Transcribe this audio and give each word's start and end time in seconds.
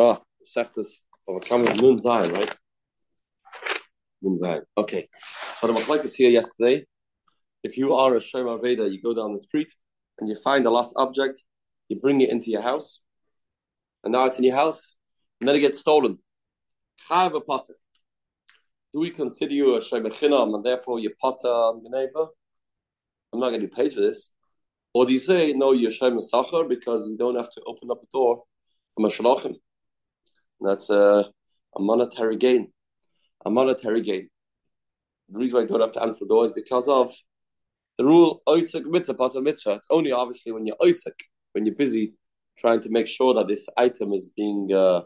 Oh, 0.00 0.22
Sechtes 0.44 1.00
overcoming 1.26 1.76
Nun 1.76 1.98
Zion, 1.98 2.32
right? 2.32 2.54
Nun 4.22 4.38
Zion. 4.38 4.62
Okay. 4.76 5.08
So 5.58 5.66
the 5.66 5.72
Machlekes 5.72 6.14
here 6.14 6.30
yesterday. 6.30 6.86
If 7.64 7.76
you 7.76 7.94
are 7.94 8.14
a 8.14 8.20
Shema 8.20 8.58
Veda, 8.58 8.88
you 8.88 9.02
go 9.02 9.12
down 9.12 9.32
the 9.32 9.40
street 9.40 9.72
and 10.20 10.28
you 10.28 10.36
find 10.36 10.64
the 10.64 10.70
lost 10.70 10.94
object, 10.96 11.42
you 11.88 11.98
bring 11.98 12.20
it 12.20 12.30
into 12.30 12.50
your 12.50 12.62
house, 12.62 13.00
and 14.04 14.12
now 14.12 14.26
it's 14.26 14.38
in 14.38 14.44
your 14.44 14.54
house, 14.54 14.94
and 15.40 15.48
then 15.48 15.56
it 15.56 15.60
gets 15.60 15.80
stolen. 15.80 16.18
Have 17.08 17.34
a 17.34 17.40
potter. 17.40 17.74
Do 18.94 19.00
we 19.00 19.10
consider 19.10 19.52
you 19.52 19.76
a 19.76 19.82
Shema 19.82 20.10
Chinam 20.10 20.54
and 20.54 20.64
therefore 20.64 21.00
you 21.00 21.10
potter 21.20 21.48
on 21.48 21.82
your 21.82 21.90
neighbor? 21.90 22.26
I'm 23.32 23.40
not 23.40 23.48
going 23.48 23.62
to 23.62 23.66
be 23.66 23.74
paid 23.74 23.92
for 23.92 24.00
this. 24.00 24.28
Or 24.94 25.06
do 25.06 25.12
you 25.12 25.18
say, 25.18 25.52
no, 25.52 25.72
you're 25.72 25.90
Shema 25.90 26.20
Sachar 26.20 26.68
because 26.68 27.06
you 27.08 27.16
don't 27.18 27.36
have 27.36 27.50
to 27.50 27.60
open 27.66 27.90
up 27.90 28.00
a 28.00 28.06
door? 28.12 28.44
I'm 28.96 29.04
a 29.04 29.08
Shalachim. 29.08 29.56
That's 30.60 30.90
a, 30.90 31.30
a 31.76 31.80
monetary 31.80 32.36
gain. 32.36 32.72
A 33.44 33.50
monetary 33.50 34.02
gain. 34.02 34.28
The 35.30 35.38
reason 35.38 35.56
why 35.56 35.62
I 35.62 35.66
don't 35.66 35.80
have 35.80 35.92
to 35.92 36.02
answer 36.02 36.20
the 36.20 36.26
door 36.26 36.44
is 36.46 36.52
because 36.52 36.88
of 36.88 37.14
the 37.96 38.04
rule 38.04 38.42
Oisik 38.48 38.84
mitzvah 38.84 39.14
part 39.14 39.34
mitzvah. 39.34 39.72
It's 39.72 39.86
only 39.90 40.12
obviously 40.12 40.52
when 40.52 40.66
you're 40.66 40.76
Oisik, 40.76 41.18
when 41.52 41.66
you're 41.66 41.74
busy 41.74 42.14
trying 42.56 42.80
to 42.80 42.90
make 42.90 43.06
sure 43.06 43.34
that 43.34 43.48
this 43.48 43.68
item 43.76 44.12
is 44.12 44.30
being 44.30 44.72
uh, 44.72 45.02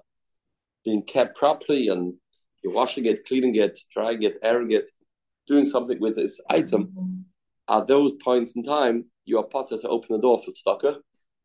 being 0.85 1.03
kept 1.03 1.37
properly 1.37 1.89
and 1.89 2.15
you're 2.63 2.73
washing 2.73 3.07
it, 3.07 3.27
cleaning 3.27 3.55
it, 3.57 3.79
drying 3.93 4.23
it, 4.23 4.39
airing 4.43 4.71
it, 4.71 4.91
doing 5.47 5.65
something 5.65 6.01
with 6.01 6.17
this 6.17 6.41
item. 6.49 7.25
At 7.69 7.87
those 7.89 8.13
points 8.23 8.55
in 8.57 8.63
time, 8.63 9.07
you 9.25 9.39
are 9.39 9.45
potter 9.45 9.79
to 9.79 9.89
open 9.89 10.17
the 10.17 10.21
door 10.21 10.41
for 10.43 10.53
tzedakah. 10.53 10.97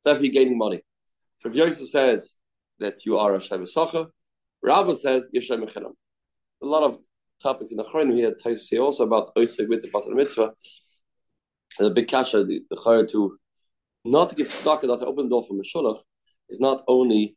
Therefore, 0.04 0.24
you're 0.24 0.34
gaining 0.34 0.58
money. 0.58 0.82
If 1.44 1.54
Yosef 1.56 1.88
says 1.88 2.36
that 2.80 3.06
you 3.06 3.18
are 3.18 3.36
a 3.36 3.42
Shem 3.42 3.66
Sacha. 3.68 4.08
Rabba 4.62 4.96
says 4.96 5.30
Yeshem 5.36 5.64
Mechinam. 5.64 5.94
A 6.62 6.66
lot 6.66 6.84
of 6.84 6.98
topics 7.42 7.72
in 7.72 7.78
the 7.78 7.84
Chayim 7.84 8.16
here 8.16 8.34
to 8.34 8.58
say 8.58 8.78
also 8.78 9.04
about 9.04 9.36
Oiseg 9.36 9.68
with 9.68 9.82
the 9.82 9.90
Pater 9.90 10.14
Mitzvah. 10.14 10.52
The 11.80 11.92
big 11.92 12.08
kasha, 12.08 12.40
uh, 12.40 12.44
the, 12.44 12.62
the 12.70 13.08
to 13.12 13.38
not 14.04 14.30
to 14.30 14.36
give 14.36 14.48
tzedakah, 14.48 14.86
not 14.86 15.00
to 15.00 15.06
open 15.06 15.26
the 15.26 15.30
door 15.30 15.46
for 15.48 15.54
Meshulach, 15.54 16.00
is 16.50 16.60
not 16.60 16.84
only 16.88 17.36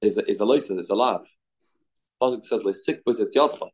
is 0.00 0.16
a, 0.16 0.28
is 0.28 0.40
a 0.40 0.44
loisa, 0.44 0.78
it's 0.78 0.90
a 0.90 0.94
lav. 0.94 1.24
Pasuk 2.20 2.44
says, 2.44 2.62
"Like 2.64 2.76
sick 2.76 3.02
but 3.04 3.18
it's 3.18 3.36
yatcha." 3.36 3.68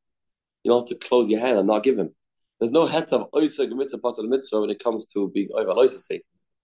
You 0.62 0.70
don't 0.70 0.89
have 0.89 0.98
to 0.98 1.06
close 1.06 1.28
your 1.28 1.41
hand 1.41 1.58
and 1.58 1.66
not 1.66 1.83
give 1.83 1.98
him. 1.98 2.14
There's 2.58 2.70
no 2.70 2.86
het 2.86 3.12
of 3.12 3.30
oiseg 3.33 3.70
mitzvah 3.70 3.98
pater 3.98 4.22
mitzvah 4.22 4.61
when 4.61 4.70
it 4.70 4.83
comes 4.83 5.06
to 5.06 5.30
being 5.30 5.48
over 5.55 5.72
loisa. 5.72 6.20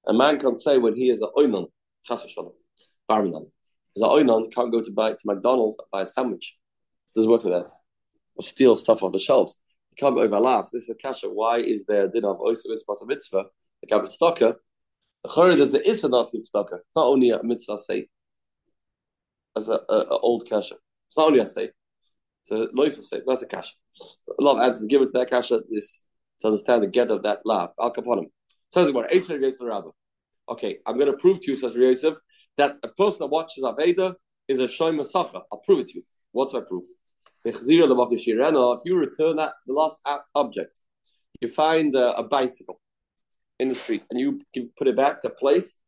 A 0.06 0.12
man 0.12 0.38
can 0.38 0.58
say 0.58 0.78
when 0.78 0.97
he 0.97 1.10
is 1.10 1.22
a 1.22 1.28
oinon, 1.38 1.70
chas 2.06 2.25
v'shalom, 2.25 2.52
barminan. 3.10 3.50
Because 3.94 4.08
Oinon 4.08 4.46
oh, 4.46 4.48
can't 4.55 4.72
go 4.72 4.80
to 4.80 4.91
buy 4.92 5.12
to 5.12 5.19
McDonald's 5.24 5.78
and 5.78 5.86
buy 5.91 6.02
a 6.02 6.06
sandwich. 6.06 6.56
It 7.14 7.19
doesn't 7.19 7.30
work 7.30 7.44
with 7.44 7.52
that. 7.52 7.70
Or 8.36 8.42
steal 8.42 8.77
stuff 8.77 9.02
off 9.02 9.12
the 9.12 9.19
shelves. 9.19 9.58
It 9.92 9.98
can't 9.98 10.14
be 10.14 10.22
overlapped. 10.22 10.70
This 10.72 10.84
is 10.84 10.91
a 10.91 10.94
kasha. 10.94 11.28
Why 11.28 11.58
is 11.58 11.82
there 11.86 12.05
a 12.05 12.10
din 12.10 12.24
of 12.24 12.41
oyster 12.41 12.69
mitzvah 12.70 12.92
a 12.92 13.06
mitzvah? 13.06 13.44
The 13.82 13.88
kabbat 13.88 14.16
stocker. 14.16 14.56
The 15.24 15.28
chorrid 15.28 15.60
is 15.60 15.72
there 15.72 15.82
is 15.82 16.05
a 16.05 16.08
not 16.08 16.30
give 16.32 16.42
stocker. 16.42 16.78
Not 16.94 17.06
only 17.06 17.30
a 17.30 17.42
mitzvah 17.42 17.78
say. 17.78 18.08
As 19.56 19.69
a, 19.69 19.80
old 19.88 20.48
kasha. 20.48 20.77
It's 21.08 21.16
not 21.16 21.27
only 21.27 21.41
a 21.41 21.47
say. 21.47 21.70
A 22.50 22.54
loisa 22.54 23.02
say. 23.02 23.22
That's 23.27 23.42
a 23.42 23.47
kasha. 23.47 23.72
So 23.94 24.34
a 24.38 24.42
lot 24.42 24.58
of 24.58 24.62
answers 24.62 24.86
given 24.86 25.08
to 25.08 25.19
that 25.19 25.30
kasha. 25.30 25.60
This 25.69 26.00
to 26.41 26.48
understand 26.48 26.82
the 26.82 26.86
get 26.86 27.10
of 27.10 27.25
that 27.25 27.41
lab. 27.44 27.70
Al 27.80 27.92
kaponim. 27.92 28.27
Says 28.72 28.88
it 28.88 28.94
more. 28.94 29.06
Okay, 30.48 30.78
I'm 30.86 30.94
going 30.98 31.10
to 31.10 31.16
prove 31.16 31.41
to 31.41 31.50
you, 31.50 31.56
says 31.56 31.75
Yosef, 31.75 32.14
that 32.61 32.77
a 32.83 32.89
person 32.89 33.20
that 33.20 33.28
watches 33.28 33.64
Aveda 33.64 34.14
is 34.47 34.61
a 34.61 34.69
Shoy 34.69 34.92
Masacha. 34.94 35.41
I'll 35.50 35.62
prove 35.64 35.80
it 35.80 35.89
to 35.89 35.94
you. 35.98 36.05
What's 36.33 36.53
my 36.53 36.61
proof? 36.61 36.84
If 37.44 37.56
you 37.64 38.98
return 38.98 39.36
that 39.36 39.53
the 39.66 39.72
last 39.72 39.97
object, 40.34 40.78
you 41.41 41.49
find 41.49 41.97
a, 41.97 42.19
a 42.19 42.22
bicycle 42.22 42.78
in 43.59 43.69
the 43.70 43.75
street 43.75 44.03
and 44.10 44.20
you 44.20 44.41
can 44.53 44.70
put 44.76 44.88
it 44.88 44.97
back 44.97 45.22
to 45.22 45.28
a 45.28 45.34
place 45.34 45.78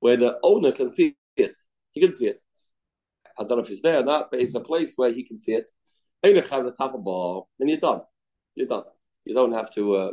where 0.00 0.16
the 0.16 0.38
owner 0.42 0.72
can 0.72 0.88
see 0.88 1.14
it. 1.36 1.56
He 1.92 2.00
can 2.00 2.14
see 2.14 2.28
it. 2.28 2.40
I 3.38 3.44
don't 3.44 3.58
know 3.58 3.62
if 3.62 3.68
he's 3.68 3.82
there 3.82 4.00
or 4.00 4.04
not, 4.04 4.30
but 4.30 4.40
it's 4.40 4.54
a 4.54 4.60
place 4.60 4.94
where 4.96 5.12
he 5.12 5.22
can 5.24 5.38
see 5.38 5.52
it. 5.52 5.70
And 6.22 6.34
you're 6.34 7.78
done. 7.78 8.00
You're 8.54 8.66
done. 8.68 8.84
You 9.24 9.34
don't 9.34 9.52
have 9.52 9.70
to. 9.74 9.96
Uh, 9.96 10.10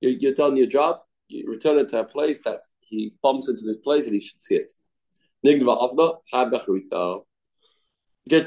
you, 0.00 0.10
you're 0.20 0.34
done 0.34 0.56
your 0.56 0.66
job. 0.66 0.98
You 1.28 1.48
return 1.48 1.78
it 1.78 1.88
to 1.90 2.00
a 2.00 2.04
place 2.04 2.42
that 2.42 2.60
he 2.80 3.14
bumps 3.22 3.48
into 3.48 3.62
this 3.64 3.78
place 3.78 4.04
and 4.06 4.14
he 4.14 4.20
should 4.20 4.40
see 4.40 4.56
it. 4.56 4.72
Avna, 5.44 6.14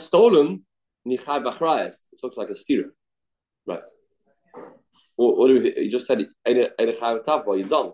stolen. 0.02 0.66
It 1.06 1.22
looks 2.24 2.38
like 2.38 2.50
a 2.50 2.56
steer. 2.56 2.94
Right. 3.66 3.82
What, 5.16 5.38
what 5.38 5.48
do 5.48 5.62
we, 5.62 5.86
you 5.86 5.92
just 5.92 6.08
said, 6.08 6.28
you're 6.46 7.68
done. 7.68 7.92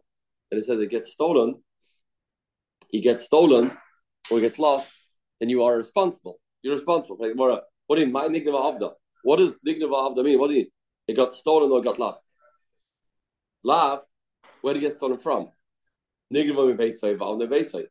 And 0.50 0.60
it 0.60 0.66
says 0.66 0.80
it 0.80 0.90
gets 0.90 1.12
stolen, 1.12 1.62
he 2.90 3.02
gets 3.02 3.26
stolen, 3.26 3.78
or 4.32 4.40
gets 4.40 4.58
lost, 4.58 4.92
then 5.40 5.50
you 5.50 5.64
are 5.64 5.78
responsible. 5.78 6.40
You're 6.62 6.76
responsible. 6.76 7.18
What, 7.18 7.96
do 7.96 8.02
you 8.02 8.08
mean, 8.08 8.14
Nigva 8.30 8.48
Avda? 8.48 8.94
What 9.24 9.38
does 9.38 9.60
Nigva 9.66 9.92
Avda 9.92 10.24
mean? 10.24 10.40
What 10.40 10.48
do 10.48 10.54
you 10.54 10.62
mean? 10.62 10.72
It 11.08 11.16
got 11.16 11.34
stolen 11.34 11.72
or 11.72 11.82
got 11.82 12.00
lost? 12.00 12.24
Lav, 13.64 14.04
where 14.62 14.74
did 14.74 14.84
it 14.84 14.88
get 14.88 14.98
stolen 14.98 15.18
from? 15.18 15.50
Nigva 16.34 16.78
Beisai, 16.78 17.18
Valne 17.18 17.48
Beisai 17.48 17.86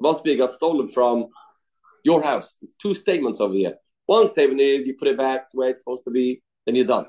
must 0.00 0.24
be 0.24 0.36
got 0.36 0.52
stolen 0.52 0.88
from 0.88 1.28
your 2.04 2.22
house. 2.22 2.56
There's 2.60 2.74
two 2.80 2.94
statements 2.94 3.40
over 3.40 3.54
here. 3.54 3.74
One 4.06 4.28
statement 4.28 4.60
is 4.60 4.86
you 4.86 4.94
put 4.96 5.08
it 5.08 5.16
back 5.16 5.48
to 5.50 5.56
where 5.56 5.70
it's 5.70 5.80
supposed 5.80 6.04
to 6.04 6.10
be, 6.10 6.42
then 6.66 6.74
you're 6.74 6.84
done. 6.84 7.06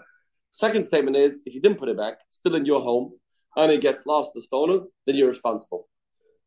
Second 0.51 0.85
statement 0.85 1.17
is 1.17 1.41
if 1.45 1.53
you 1.53 1.61
didn't 1.61 1.77
put 1.77 1.89
it 1.89 1.97
back, 1.97 2.19
still 2.29 2.55
in 2.55 2.65
your 2.65 2.81
home, 2.81 3.11
and 3.57 3.71
it 3.71 3.81
gets 3.81 4.05
lost 4.05 4.31
or 4.35 4.41
stolen, 4.41 4.87
then 5.05 5.15
you're 5.15 5.27
responsible. 5.27 5.87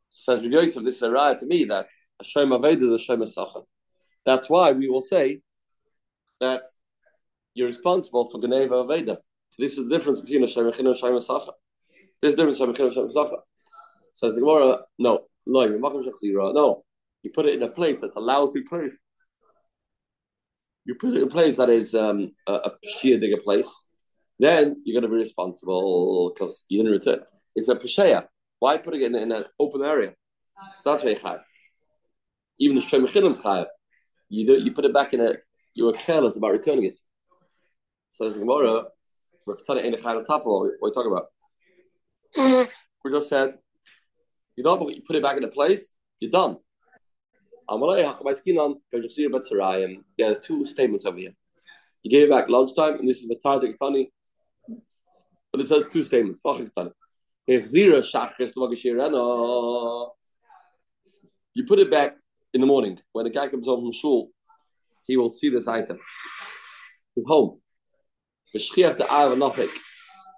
Says 0.08 0.40
Rabbi 0.40 0.54
Yosef, 0.54 0.84
this 0.84 0.96
is 0.96 1.02
a 1.02 1.10
right 1.10 1.38
to 1.38 1.46
me 1.46 1.64
that 1.64 1.86
Hashem 2.20 2.48
Aveda 2.48 2.94
is 2.94 3.06
Hashem 3.06 3.22
Sachan. 3.22 3.64
That's 4.24 4.48
why 4.48 4.72
we 4.72 4.88
will 4.88 5.00
say 5.00 5.42
that 6.40 6.62
you're 7.54 7.66
responsible 7.66 8.30
for 8.30 8.40
Geneva 8.40 8.74
Aveda. 8.74 9.18
This 9.58 9.72
is 9.76 9.88
the 9.88 9.90
difference 9.90 10.20
between 10.20 10.42
Hashem 10.42 10.66
and 10.66 10.74
Hashem 10.74 11.18
Sachan. 11.18 11.52
This 12.22 12.30
is 12.30 12.36
the 12.36 12.46
difference 12.46 12.58
between 12.58 12.88
Hashem 12.88 13.04
and 13.04 13.12
Hashem. 13.14 13.38
Says 14.14 14.34
the 14.34 14.40
Gemara, 14.40 14.80
no, 14.98 15.26
no, 15.48 16.84
you 17.22 17.30
put 17.34 17.46
it 17.46 17.54
in 17.54 17.62
a 17.62 17.68
place 17.68 18.00
that's 18.00 18.16
a 18.16 18.20
lousy 18.20 18.60
place. 18.62 18.92
You 20.84 20.94
put 20.94 21.14
it 21.14 21.22
in 21.22 21.28
a 21.28 21.30
place 21.30 21.56
that 21.56 21.70
is 21.70 21.94
um, 21.94 22.32
a, 22.46 22.52
a 22.52 22.70
sheer 22.98 23.18
digger 23.18 23.38
place. 23.38 23.74
Then 24.38 24.82
you're 24.84 25.00
going 25.00 25.10
to 25.10 25.14
be 25.14 25.22
responsible 25.22 26.32
because 26.32 26.64
you 26.68 26.78
didn't 26.78 26.92
return. 26.92 27.20
It's 27.56 27.68
a 27.68 27.74
pesheya. 27.74 28.26
Why 28.58 28.76
put 28.76 28.94
it 28.94 29.02
in, 29.02 29.14
in 29.14 29.32
an 29.32 29.44
open 29.58 29.82
area? 29.82 30.14
That's 30.84 31.02
very 31.02 31.16
high. 31.16 31.38
Even 32.58 32.76
the 32.76 32.82
Shem 32.82 33.04
is 33.04 33.42
high. 33.42 33.66
You 34.28 34.46
do, 34.46 34.58
you 34.58 34.72
put 34.72 34.84
it 34.84 34.92
back 34.92 35.14
in 35.14 35.20
a. 35.20 35.34
You 35.74 35.86
were 35.86 35.92
careless 35.92 36.36
about 36.36 36.52
returning 36.52 36.84
it. 36.84 37.00
So 38.10 38.28
the 38.30 38.38
Gemara, 38.38 38.84
we're 39.46 39.56
talking 39.58 39.84
in 39.84 39.92
the 39.92 39.98
kind 39.98 40.18
of 40.18 40.26
top. 40.26 40.44
What 40.44 40.62
are 40.62 40.72
you 40.82 40.92
talking 40.92 41.12
about? 41.12 41.26
we 43.04 43.12
just 43.12 43.28
said 43.28 43.54
you 44.58 44.90
you 44.90 45.02
put 45.06 45.16
it 45.16 45.22
back 45.22 45.36
in 45.36 45.42
the 45.42 45.48
place, 45.48 45.92
you're 46.20 46.30
done. 46.30 46.56
There's 50.18 50.38
two 50.40 50.64
statements 50.64 51.06
over 51.06 51.18
here. 51.18 51.34
You 52.02 52.10
gave 52.10 52.24
it 52.24 52.30
back 52.30 52.48
lunchtime, 52.48 52.98
and 52.98 53.08
this 53.08 53.22
is 53.22 53.30
Matar 53.30 53.60
Tani. 53.78 54.10
But 55.52 55.60
it 55.60 55.66
says 55.66 55.84
two 55.92 56.02
statements. 56.04 56.40
You 61.54 61.64
put 61.66 61.78
it 61.78 61.90
back 61.90 62.16
in 62.54 62.60
the 62.60 62.66
morning. 62.66 62.98
When 63.12 63.24
the 63.24 63.30
guy 63.30 63.48
comes 63.48 63.66
home 63.66 63.80
from 63.82 63.92
shul, 63.92 64.30
he 65.04 65.16
will 65.16 65.30
see 65.30 65.50
this 65.50 65.68
item. 65.68 65.98
His 67.14 67.26
home. 67.26 67.60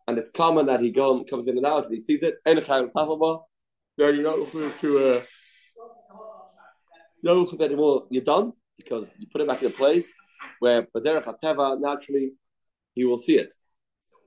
And 0.07 0.19
it's 0.19 0.31
common 0.31 0.67
that 0.67 0.81
he 0.81 0.93
comes 0.93 1.47
in 1.47 1.57
and 1.57 1.67
out 1.67 1.85
and 1.85 1.95
he 1.95 2.01
sees 2.01 2.23
it 2.23 2.37
then 4.01 4.15
you're 4.15 4.25
not 4.25 4.39
looking 4.39 4.73
to 4.81 4.99
uh, 4.99 5.23
you're 7.23 7.35
looking 7.35 7.61
anymore. 7.63 8.07
You're 8.11 8.25
done 8.25 8.53
because 8.77 9.13
you 9.19 9.27
put 9.31 9.43
it 9.43 9.49
back 9.49 9.63
in 9.63 9.69
a 9.69 9.71
place 9.71 10.11
where 10.59 10.83
Baderech 10.83 11.25
Hateva 11.25 11.79
naturally 11.79 12.33
he 12.95 13.05
will 13.05 13.19
see 13.19 13.37
it. 13.37 13.55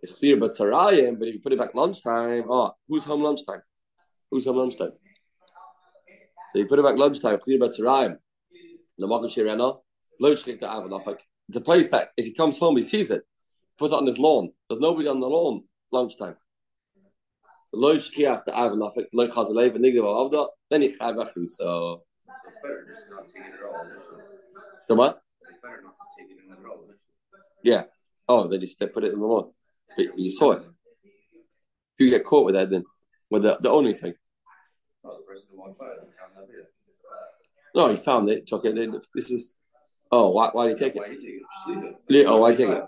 But 0.01 0.11
if 0.11 1.33
you 1.33 1.39
put 1.41 1.53
it 1.53 1.59
back 1.59 1.73
lunchtime, 1.73 2.45
oh, 2.49 2.71
who's 2.87 3.03
home 3.03 3.23
lunchtime? 3.23 3.61
Who's 4.29 4.45
home 4.45 4.57
lunchtime? 4.57 4.91
So 6.51 6.59
you 6.59 6.67
put 6.67 6.79
it 6.79 6.85
back 6.85 6.97
lunchtime, 6.97 7.39
clear 7.39 7.57
Batzarayim. 7.57 8.17
It's 11.49 11.57
a 11.57 11.61
place 11.61 11.89
that 11.89 12.09
if 12.15 12.25
he 12.25 12.33
comes 12.33 12.59
home, 12.59 12.77
he 12.77 12.83
sees 12.83 13.09
it. 13.09 13.23
Put 13.79 13.91
it 13.91 13.95
on 13.95 14.05
his 14.05 14.19
lawn. 14.19 14.51
There's 14.69 14.79
nobody 14.79 15.07
on 15.07 15.19
the 15.19 15.27
lawn 15.27 15.63
lunchtime 15.91 16.35
lo 17.73 17.95
shkiach 17.95 18.45
the 18.45 18.55
av 18.55 18.71
nafik 18.73 19.07
lo 19.13 19.27
chazalei 19.27 19.69
v'nigdav 19.69 20.05
avda 20.05 20.47
then 20.69 20.81
he 20.81 20.89
chayv 20.89 21.17
achru 21.17 21.49
so 21.49 22.03
The 24.87 24.95
what? 24.95 25.21
Yeah. 27.63 27.83
Oh, 28.27 28.47
they 28.47 28.57
just 28.57 28.79
they 28.79 28.87
put 28.87 29.03
it 29.03 29.13
in 29.13 29.19
the 29.19 29.25
lawn. 29.25 29.51
But 29.95 30.17
you 30.17 30.31
saw 30.31 30.53
it. 30.53 30.63
If 31.03 31.99
you 31.99 32.09
get 32.09 32.25
caught 32.25 32.45
with 32.45 32.55
that, 32.55 32.69
then 32.69 32.83
with 33.29 33.43
the, 33.43 33.57
the 33.61 33.69
only 33.69 33.93
thing. 33.93 34.13
No, 37.75 37.89
he 37.89 37.97
found 37.97 38.29
it, 38.29 38.47
took 38.47 38.65
it. 38.65 38.75
This 39.15 39.31
is. 39.31 39.53
Oh, 40.11 40.29
why, 40.29 40.49
why 40.53 40.67
did 40.67 40.77
he 40.77 40.83
take 40.83 40.95
it? 40.95 41.01
Just 41.01 41.67
leave 42.07 42.23
it. 42.25 42.27
Oh, 42.27 42.37
why 42.37 42.53
take 42.53 42.69
it? 42.69 42.83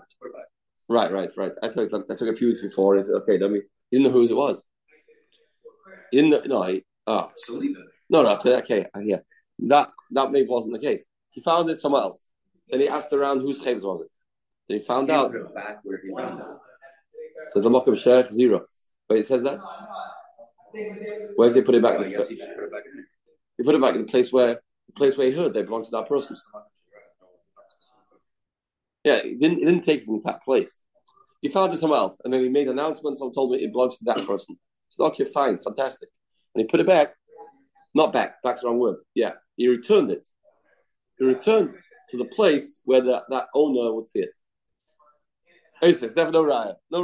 Right, 0.88 1.10
right, 1.10 1.30
right. 1.36 1.52
I 1.62 1.68
took 1.68 1.92
I 1.92 2.14
took 2.14 2.28
a 2.28 2.36
few 2.36 2.48
weeks 2.48 2.60
before. 2.60 2.96
He 2.96 3.02
said, 3.02 3.14
"Okay, 3.16 3.38
let 3.38 3.50
me." 3.50 3.62
He 3.90 3.96
didn't 3.96 4.12
know 4.12 4.18
whose 4.18 4.30
it 4.30 4.36
was. 4.36 4.64
He 6.10 6.20
didn't 6.20 6.48
no, 6.48 6.62
he, 6.64 6.84
oh. 7.06 7.30
So 7.36 7.54
leave 7.54 7.76
it. 7.76 7.84
No, 8.08 8.22
no, 8.22 8.38
okay, 8.58 8.86
uh, 8.94 9.00
yeah. 9.00 9.18
That 9.58 9.90
that 10.12 10.30
maybe 10.30 10.48
wasn't 10.48 10.74
the 10.74 10.78
case. 10.78 11.02
He 11.30 11.40
found 11.40 11.68
it 11.70 11.76
somewhere 11.76 12.02
else. 12.02 12.28
Then 12.68 12.80
he 12.80 12.88
asked 12.88 13.12
around 13.12 13.40
whose 13.40 13.60
chaves 13.60 13.82
was 13.82 14.02
it. 14.02 14.10
Then 14.68 14.78
he 14.80 14.84
found 14.84 15.08
He 15.08 15.14
out. 15.14 15.32
back 15.54 15.78
where 15.82 16.00
he 16.02 16.10
found 16.14 16.40
it. 16.40 16.46
So 17.52 17.60
the 17.60 17.70
Mokum 17.70 17.96
Sheikh 17.96 18.32
zero. 18.32 18.66
Wait, 19.08 19.20
it 19.20 19.26
says 19.26 19.42
that? 19.44 19.60
Where's 21.36 21.54
he 21.54 21.62
put 21.62 21.74
it 21.74 21.82
back? 21.82 21.96
Oh, 21.98 22.10
guess 22.10 22.28
he 22.28 22.36
put 22.36 22.64
it 22.64 22.72
back 22.72 22.82
in. 22.92 23.06
He 23.58 23.64
put 23.64 23.74
it 23.74 23.80
back 23.80 23.94
in 23.94 24.02
the 24.02 24.10
place 24.10 24.32
where 24.32 24.60
the 24.86 24.92
place 24.96 25.16
where 25.16 25.28
he 25.28 25.36
heard 25.36 25.54
they 25.54 25.62
belong 25.62 25.84
to 25.84 25.90
that 25.92 26.08
person. 26.08 26.36
Yeah, 29.04 29.22
he 29.22 29.34
didn't 29.34 29.58
he 29.58 29.64
didn't 29.64 29.84
take 29.84 30.02
it 30.02 30.08
into 30.08 30.24
that 30.24 30.42
place. 30.44 30.80
He 31.40 31.48
found 31.48 31.72
it 31.72 31.76
somewhere 31.76 32.00
else, 32.00 32.20
and 32.24 32.32
then 32.32 32.40
he 32.42 32.48
made 32.48 32.68
announcements 32.68 33.10
announcement. 33.10 33.18
Someone 33.18 33.32
told 33.32 33.50
me 33.52 33.58
it 33.58 33.72
belongs 33.72 33.98
to 33.98 34.04
that 34.06 34.26
person. 34.26 34.58
So 34.90 35.04
okay, 35.06 35.24
fine, 35.24 35.58
fantastic. 35.58 36.08
And 36.54 36.62
he 36.62 36.66
put 36.66 36.80
it 36.80 36.86
back. 36.86 37.14
Not 37.94 38.12
back. 38.12 38.42
Back's 38.42 38.60
the 38.60 38.68
wrong 38.68 38.78
word. 38.78 38.96
Yeah, 39.14 39.32
he 39.56 39.68
returned 39.68 40.10
it. 40.10 40.26
He 41.18 41.24
returned 41.24 41.74
to 42.10 42.16
the 42.16 42.24
place 42.24 42.80
where 42.84 43.00
the, 43.00 43.22
that 43.30 43.48
owner 43.54 43.92
would 43.94 44.06
see 44.06 44.20
it. 44.20 44.30
Six, 45.82 46.14
definitely 46.14 46.32
no 46.32 46.44
raya. 46.44 46.74
No 46.90 47.02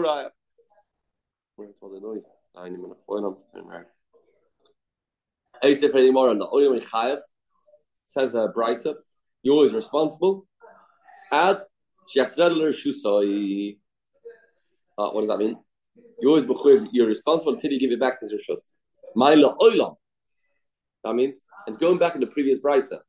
six, 5.75 5.94
anymore 5.94 6.31
on 6.31 6.38
the 6.38 6.49
only 6.49 6.69
one 6.69 7.19
says 8.05 8.35
a 8.35 8.49
brisa. 8.56 8.94
You're 9.43 9.55
always 9.55 9.73
responsible. 9.73 10.46
Add. 11.31 11.61
Uh, 14.99 15.11
what 15.11 15.20
does 15.20 15.31
that 15.31 15.38
mean? 15.38 15.56
You 16.23 16.29
always 16.29 16.45
bechuyev, 16.45 16.87
you're 16.93 17.09
responsible 17.09 17.55
until 17.55 17.73
you 17.73 17.81
give 17.81 17.91
it 17.91 17.99
back 17.99 18.21
to 18.21 18.27
rishus. 18.27 18.71
Ma'ila 19.17 19.59
oilam. 19.59 19.97
That 21.03 21.15
means 21.15 21.41
it's 21.67 21.77
going 21.77 21.99
back 21.99 22.15
in 22.15 22.21
the 22.21 22.29
previous 22.29 22.61
brisa. 22.61 23.01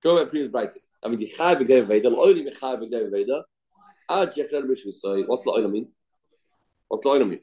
Go 0.00 0.16
back 0.16 0.30
previous 0.30 0.52
brisa. 0.52 0.76
I 1.04 1.08
mean, 1.08 1.18
the 1.18 1.26
chayev 1.36 1.60
b'gev 1.60 1.88
veda, 1.88 2.08
l'oilim 2.08 2.56
chayev 2.56 2.82
b'gev 2.82 3.10
veda. 3.10 3.42
Ad 4.08 4.32
shiachzredler 4.32 4.76
shusai. 4.78 5.26
What's 5.26 5.42
the 5.42 5.50
oilam 5.50 5.72
mean? 5.72 5.88
What's 6.86 7.02
the 7.02 7.10
oilam 7.10 7.30
mean? 7.30 7.40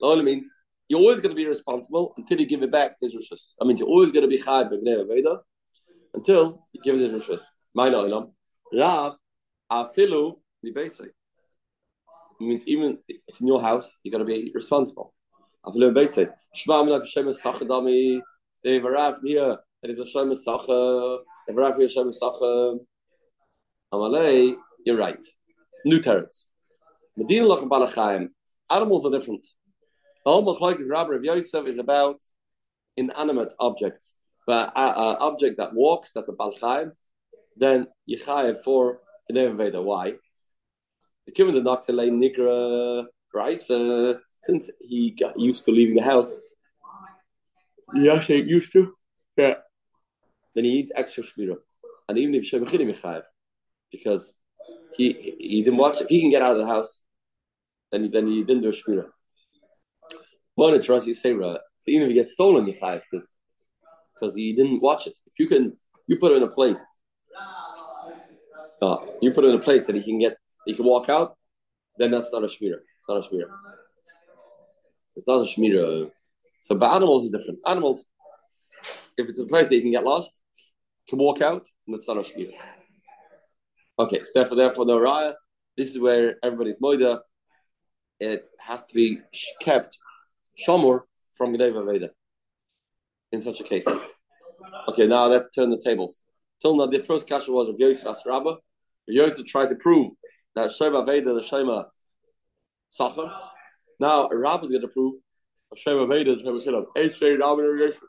The 0.00 0.06
oilam 0.08 0.24
means 0.24 0.52
you're 0.88 0.98
always 0.98 1.20
going 1.20 1.30
to 1.30 1.36
be 1.36 1.46
responsible 1.46 2.14
until 2.16 2.40
you 2.40 2.46
give 2.46 2.64
it 2.64 2.72
back 2.72 2.98
to 2.98 3.06
rishus. 3.06 3.52
I 3.60 3.64
mean, 3.64 3.76
you're 3.76 3.86
always 3.86 4.10
going 4.10 4.22
to 4.22 4.28
be 4.28 4.42
chayev 4.42 4.72
b'gev 4.72 5.06
veda 5.06 5.38
until 6.12 6.66
you 6.72 6.82
give 6.82 6.96
it 6.96 7.08
to 7.08 7.18
rishus. 7.18 7.42
Ma'ila 7.78 8.08
oilam. 8.08 8.32
Rav 8.76 9.14
afilu 9.70 10.40
libesei. 10.66 11.10
It 12.42 12.46
means 12.46 12.66
even 12.66 12.98
if 13.06 13.18
it's 13.28 13.40
in 13.40 13.46
your 13.46 13.62
house, 13.62 13.98
you 14.02 14.10
got 14.10 14.18
to 14.18 14.24
be 14.24 14.50
responsible. 14.52 15.14
Afilu 15.64 15.94
libesei. 15.94 16.28
Shema 16.52 16.82
milak 16.82 17.02
Hashem 17.02 17.26
esachadami. 17.26 18.20
They 18.64 18.74
have 18.74 18.84
a 18.84 18.90
Rav 18.90 19.14
here. 19.22 19.58
It 19.84 19.90
is 19.90 19.98
Hashem 19.98 20.32
esacha. 20.32 21.18
They 21.46 21.52
have 21.52 21.58
a 21.58 21.60
Rav 21.60 21.76
here 21.76 21.86
Hashem 21.86 22.10
esacha. 22.10 22.80
Amalei, 23.94 24.56
you're 24.84 24.96
right. 24.96 25.24
New 25.84 26.00
terrors. 26.00 26.48
Medina 27.16 27.46
lachem 27.46 27.68
balachayim. 27.68 28.30
Animals 28.68 29.06
are 29.06 29.12
different. 29.12 29.46
The 30.24 30.32
whole 30.32 30.44
machlokes 30.44 30.90
Rabbi 30.90 31.14
of 31.14 31.22
Yosef 31.22 31.68
is 31.68 31.78
about 31.78 32.16
inanimate 32.96 33.52
objects. 33.60 34.16
But 34.48 34.72
an 34.74 35.16
object 35.20 35.58
that 35.58 35.74
walks, 35.74 36.10
that's 36.12 36.28
a 36.28 36.32
balachayim, 36.32 36.90
then 37.56 37.86
you 38.06 38.18
Yechayev 38.18 38.64
for 38.64 38.98
Geneva 39.30 39.54
Veda. 39.54 39.80
Why? 39.80 40.14
The 41.26 41.32
given 41.32 41.54
the 41.54 41.62
Noctile 41.62 42.10
Nigra 42.10 43.06
Graisa, 43.34 44.18
since 44.42 44.70
he 44.80 45.10
got 45.10 45.38
used 45.38 45.64
to 45.64 45.70
leaving 45.70 45.96
the 45.96 46.02
house, 46.02 46.32
he 47.94 48.10
actually 48.10 48.42
used 48.42 48.72
to, 48.72 48.94
yeah. 49.36 49.54
Then 50.54 50.64
he 50.64 50.70
needs 50.70 50.92
extra 50.94 51.22
shmira. 51.22 51.56
And 52.08 52.18
even 52.18 52.34
if 52.34 52.44
Shemechinim 52.44 52.94
Yechayev, 52.94 53.22
because 53.90 54.32
he 54.96 55.34
he 55.38 55.62
didn't 55.62 55.78
watch 55.78 56.00
it, 56.00 56.08
he 56.08 56.20
can 56.20 56.30
get 56.30 56.42
out 56.42 56.52
of 56.52 56.58
the 56.58 56.66
house, 56.66 57.02
then 57.90 58.04
he, 58.04 58.08
then 58.08 58.26
he 58.26 58.42
didn't 58.42 58.62
do 58.62 58.68
a 58.68 58.72
shmira. 58.72 59.06
One, 60.54 60.74
it's 60.74 60.88
Rashi 60.88 61.10
Seira, 61.10 61.58
even 61.86 62.02
if 62.02 62.08
he 62.08 62.14
gets 62.14 62.32
stolen, 62.32 62.66
Yechayev, 62.66 63.02
because 63.10 63.30
because 64.14 64.34
he 64.34 64.54
didn't 64.54 64.82
watch 64.82 65.06
it. 65.06 65.14
If 65.26 65.34
you 65.38 65.46
can, 65.46 65.76
you 66.06 66.18
put 66.18 66.32
him 66.32 66.38
in 66.38 66.42
a 66.42 66.48
place 66.48 66.84
uh, 68.82 68.96
you 69.20 69.32
put 69.32 69.44
him 69.44 69.50
in 69.50 69.56
a 69.56 69.62
place 69.62 69.86
that 69.86 69.94
he 69.94 70.02
can 70.02 70.18
get, 70.18 70.36
he 70.64 70.74
can 70.74 70.84
walk 70.84 71.08
out, 71.08 71.36
then 71.98 72.10
that's 72.10 72.32
not 72.32 72.44
a 72.44 72.46
shmira. 72.46 72.76
It's 72.76 73.08
not 73.08 73.18
a 73.18 73.28
shmira. 73.28 73.48
It's 75.16 75.26
not 75.26 75.40
a 75.40 75.44
shmira. 75.44 76.10
So, 76.60 76.74
but 76.76 76.94
animals 76.94 77.24
is 77.24 77.30
different. 77.30 77.58
Animals, 77.66 78.04
if 79.16 79.28
it's 79.28 79.40
a 79.40 79.46
place 79.46 79.68
that 79.68 79.74
you 79.74 79.82
can 79.82 79.92
get 79.92 80.04
lost, 80.04 80.40
can 81.08 81.18
walk 81.18 81.42
out, 81.42 81.66
and 81.86 81.96
it's 81.96 82.08
not 82.08 82.16
a 82.16 82.20
shmira. 82.20 82.52
Okay, 83.98 84.22
so 84.22 84.30
therefore, 84.34 84.56
therefore, 84.56 84.84
the 84.86 84.94
raya. 84.94 85.34
This 85.76 85.90
is 85.90 85.98
where 85.98 86.36
everybody's 86.42 86.76
moida. 86.76 87.20
It 88.20 88.46
has 88.60 88.82
to 88.84 88.94
be 88.94 89.18
kept 89.60 89.98
shamur 90.66 91.00
from 91.32 91.54
Gneva 91.54 91.84
Veda. 91.90 92.10
In 93.32 93.42
such 93.42 93.60
a 93.60 93.64
case. 93.64 93.86
Okay, 94.88 95.06
now 95.06 95.26
let's 95.26 95.54
turn 95.54 95.70
the 95.70 95.80
tables. 95.82 96.20
Till 96.60 96.76
now, 96.76 96.86
the 96.86 97.00
first 97.00 97.28
kasha 97.28 97.50
was 97.50 97.68
of 97.68 97.76
Yosef 97.78 98.04
Asrabba. 98.04 98.56
Yosef 99.06 99.46
tried 99.46 99.70
to 99.70 99.74
prove 99.76 100.12
that 100.54 100.72
Shema 100.72 101.04
Veda, 101.04 101.34
the 101.34 101.42
Shema 101.42 101.84
Sacher. 102.88 103.30
Now, 104.00 104.28
Rabba 104.28 104.66
is 104.66 104.70
going 104.70 104.82
to 104.82 104.88
prove 104.88 105.14
a 105.72 105.76
Shema 105.76 106.06
Veda, 106.06 106.36
the 106.36 106.42
Shema 106.42 106.60
Shilab. 106.60 106.86
Eight 106.96 107.14
straight 107.14 107.38
Rabba 107.38 107.62
irrigation. 107.62 108.00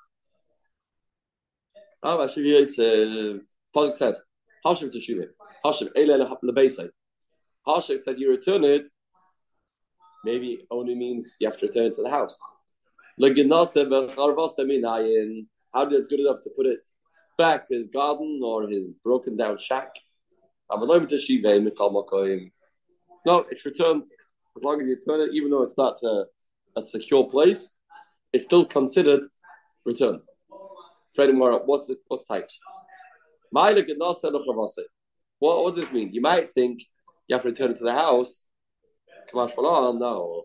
Rabba 2.03 2.27
Shiviyah 2.27 2.67
says, 2.67 3.39
Pasuk 3.75 3.95
says, 3.95 4.21
Hashem 4.65 4.91
to 4.91 4.97
Shiviyah. 4.97 5.29
Hashem, 5.63 5.89
Eile 5.95 6.37
Lebeisai. 6.43 6.89
Hashem 7.65 8.01
said 8.01 8.19
you 8.19 8.29
return 8.29 8.63
it, 8.63 8.87
maybe 10.25 10.65
only 10.69 10.95
means 10.95 11.37
you 11.39 11.47
have 11.47 11.57
to 11.57 11.67
return 11.67 11.85
it 11.85 11.95
to 11.95 12.03
the 12.03 12.09
house. 12.09 12.37
How 13.19 13.27
did 15.85 15.99
it's 15.99 16.07
good 16.07 16.19
enough 16.19 16.41
to 16.41 16.49
put 16.55 16.65
it 16.65 16.85
back 17.37 17.67
to 17.67 17.75
his 17.75 17.87
garden 17.87 18.41
or 18.43 18.67
his 18.67 18.91
broken 19.03 19.37
down 19.37 19.57
shack? 19.57 19.91
No, 23.25 23.45
it's 23.49 23.65
returned 23.65 24.03
as 24.55 24.63
long 24.63 24.79
as 24.81 24.87
you 24.87 24.95
return 24.95 25.21
it, 25.21 25.33
even 25.33 25.49
though 25.49 25.63
it's 25.63 25.77
not 25.77 25.97
a, 26.03 26.25
a 26.75 26.81
secure 26.81 27.29
place, 27.29 27.69
it's 28.31 28.45
still 28.45 28.65
considered 28.65 29.21
returned. 29.85 30.23
Moore, 31.17 31.61
what's 31.65 31.87
the 31.87 31.97
what's 32.07 32.25
type? 32.25 32.49
What, 35.39 35.63
what 35.63 35.75
does 35.75 35.83
this 35.83 35.93
mean? 35.93 36.11
You 36.13 36.21
might 36.21 36.49
think 36.49 36.81
you 37.27 37.35
have 37.35 37.43
to 37.43 37.49
return 37.49 37.71
it 37.71 37.77
to 37.77 37.83
the 37.83 37.93
house. 37.93 38.43
No. 39.33 40.43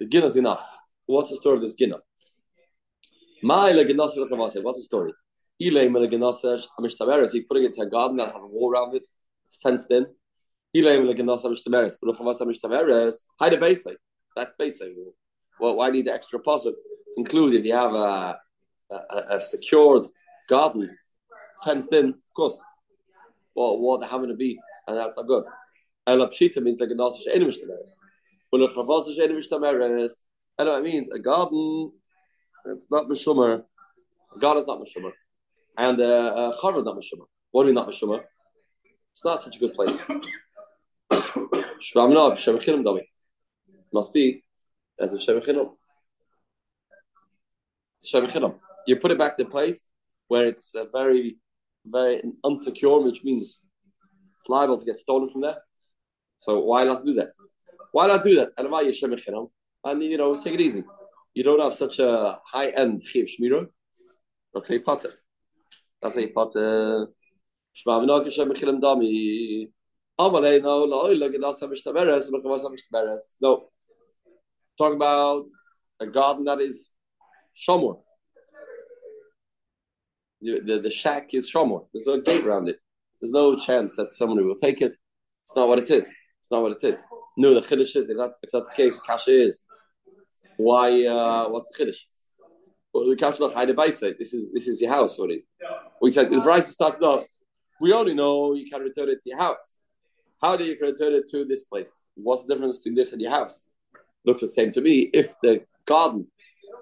The 0.00 0.06
ginna 0.06 0.24
is 0.24 0.36
enough. 0.36 0.64
What's 1.06 1.30
the 1.30 1.36
story 1.36 1.56
of 1.56 1.62
this 1.62 1.74
ginna? 1.74 2.00
What's 4.62 4.78
the 4.78 4.84
story? 4.84 5.12
He's 5.60 5.72
putting 5.72 7.64
it 7.64 7.74
to 7.74 7.82
a 7.82 7.86
garden 7.86 8.16
that 8.18 8.32
has 8.32 8.42
a 8.42 8.46
wall 8.46 8.70
around 8.72 8.94
it. 8.94 9.02
It's 9.48 9.56
fenced 9.62 9.90
in. 9.90 10.04
Hide 10.74 10.82
the 13.52 13.56
basic. 13.58 13.96
That's 14.36 14.52
basic. 14.58 14.92
Well, 15.58 15.76
why 15.76 15.88
need 15.90 16.06
the 16.06 16.12
extra 16.12 16.38
puzzle? 16.38 16.74
Include 17.16 17.54
if 17.54 17.64
you 17.64 17.72
have 17.72 17.94
a, 17.94 18.38
a, 18.90 18.96
a 19.30 19.40
secured 19.40 20.06
garden 20.50 20.94
fenced 21.64 21.94
in, 21.94 22.10
of 22.10 22.34
course. 22.36 22.62
Well, 23.54 23.78
what 23.78 24.04
happen 24.04 24.28
to 24.28 24.34
be, 24.34 24.58
and 24.86 24.98
that's 24.98 25.16
not 25.16 25.26
good. 25.26 25.44
El 26.06 26.18
Pshita 26.28 26.62
means 26.62 26.78
like 26.78 26.90
a 26.90 26.94
nasa 26.94 27.16
she'enu 27.24 27.46
mishtameres. 27.46 27.92
But 28.52 28.60
if 28.60 28.72
chavasa 28.72 29.14
she'enu 29.14 29.40
mishtameres, 29.40 30.12
and 30.58 30.68
it 30.68 30.82
means 30.82 31.08
a 31.08 31.18
garden, 31.18 31.92
it's 32.66 32.86
not 32.90 33.08
mishumer. 33.08 33.64
A 34.36 34.38
garden 34.38 34.62
is 34.62 34.68
not 34.68 34.80
mishumer. 34.80 35.12
And 35.78 35.98
uh, 36.00 36.52
a 36.52 36.58
charva 36.62 36.78
is 36.78 36.84
not 36.84 36.96
mishumer. 36.96 37.26
What 37.50 37.62
do 37.62 37.68
mean 37.68 37.76
not 37.76 37.88
mishumer? 37.88 38.20
It's 39.18 39.24
not 39.24 39.42
such 39.42 39.56
a 39.56 39.58
good 39.58 39.74
place. 39.74 40.00
Dami. 42.84 43.02
Must 43.92 44.14
be 44.14 44.44
as 45.00 45.12
a 45.12 45.18
shem 45.18 45.40
chinom. 45.40 45.74
You 48.86 48.94
put 48.94 49.10
it 49.10 49.18
back 49.18 49.36
the 49.36 49.44
place 49.44 49.84
where 50.28 50.46
it's 50.46 50.72
very 50.92 51.36
very 51.84 52.22
unsecure, 52.46 53.02
which 53.02 53.24
means 53.24 53.58
it's 54.36 54.48
liable 54.48 54.78
to 54.78 54.84
get 54.84 55.00
stolen 55.00 55.28
from 55.28 55.40
there. 55.40 55.62
So 56.36 56.60
why 56.60 56.84
not 56.84 57.04
do 57.04 57.14
that? 57.14 57.32
Why 57.90 58.06
not 58.06 58.22
do 58.22 58.36
that? 58.36 58.50
And 58.56 58.70
why 58.70 58.82
you 58.82 58.94
And 59.82 60.00
you 60.00 60.16
know, 60.16 60.40
take 60.40 60.54
it 60.54 60.60
easy. 60.60 60.84
You 61.34 61.42
don't 61.42 61.60
have 61.60 61.74
such 61.74 61.98
a 61.98 62.38
high 62.44 62.68
end 62.68 63.02
chiv 63.04 63.26
shmira. 63.26 63.66
Okay, 64.54 64.78
potter. 64.78 65.10
That's 66.00 66.16
a 66.16 66.28
potter. 66.28 67.08
Hashem 67.74 68.48
mechilim 68.50 68.80
dami. 68.80 69.68
Amalei 70.18 70.62
no 70.62 70.86
no 70.86 71.12
look 71.12 71.34
at 71.34 71.44
us 71.44 71.60
hamishtaberes 71.60 72.30
look 72.30 72.44
at 72.44 72.50
us 72.50 72.62
hamishtaberes. 72.62 73.34
No. 73.40 73.68
Talk 74.76 74.94
about 74.94 75.46
a 76.00 76.06
garden 76.06 76.44
that 76.44 76.60
is 76.60 76.90
shomor. 77.56 78.00
The, 80.40 80.60
the, 80.60 80.78
the 80.80 80.90
shack 80.90 81.34
is 81.34 81.50
shomor. 81.50 81.86
There's 81.92 82.06
no 82.06 82.20
gate 82.20 82.44
around 82.44 82.68
it. 82.68 82.78
There's 83.20 83.32
no 83.32 83.56
chance 83.56 83.96
that 83.96 84.12
somebody 84.12 84.44
will 84.44 84.54
take 84.54 84.80
it. 84.80 84.94
It's 85.42 85.56
not 85.56 85.68
what 85.68 85.78
it 85.78 85.90
is. 85.90 86.08
It's 86.40 86.50
not 86.50 86.62
what 86.62 86.72
it 86.72 86.86
is. 86.86 87.02
No, 87.36 87.54
the 87.54 87.62
chiddush 87.62 87.96
is 87.96 88.10
if 88.10 88.16
that's 88.16 88.36
if 88.42 88.50
that's 88.52 88.68
the 88.68 88.74
case, 88.74 88.98
kasha 89.06 89.30
is 89.30 89.62
why? 90.56 91.04
Uh, 91.04 91.48
what's 91.48 91.70
the 91.70 91.84
chiddush? 91.84 91.98
Well, 92.92 93.08
the 93.08 93.16
kasha 93.16 93.44
of 93.44 93.54
Haide 93.54 93.76
This 94.18 94.32
is 94.32 94.52
this 94.52 94.66
is 94.66 94.80
your 94.80 94.90
house 94.90 95.18
already. 95.18 95.44
We 96.00 96.10
said 96.10 96.30
the 96.30 96.40
price 96.40 96.68
started 96.68 97.02
off. 97.02 97.24
We 97.80 97.92
only 97.92 98.14
know 98.14 98.54
you 98.54 98.68
can 98.70 98.82
return 98.82 99.08
it 99.08 99.22
to 99.22 99.30
your 99.30 99.38
house. 99.38 99.78
How 100.42 100.56
do 100.56 100.64
you 100.64 100.76
return 100.80 101.14
it 101.14 101.28
to 101.30 101.44
this 101.44 101.64
place? 101.64 102.02
What's 102.14 102.44
the 102.44 102.54
difference 102.54 102.78
between 102.78 102.94
this 102.94 103.12
and 103.12 103.20
your 103.20 103.30
house? 103.30 103.64
Looks 104.24 104.40
the 104.40 104.48
same 104.48 104.70
to 104.72 104.80
me. 104.80 105.10
If 105.12 105.34
the 105.42 105.64
garden 105.84 106.26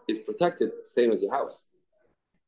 is 0.08 0.18
protected, 0.18 0.70
same 0.82 1.10
as 1.12 1.22
your 1.22 1.32
house. 1.32 1.68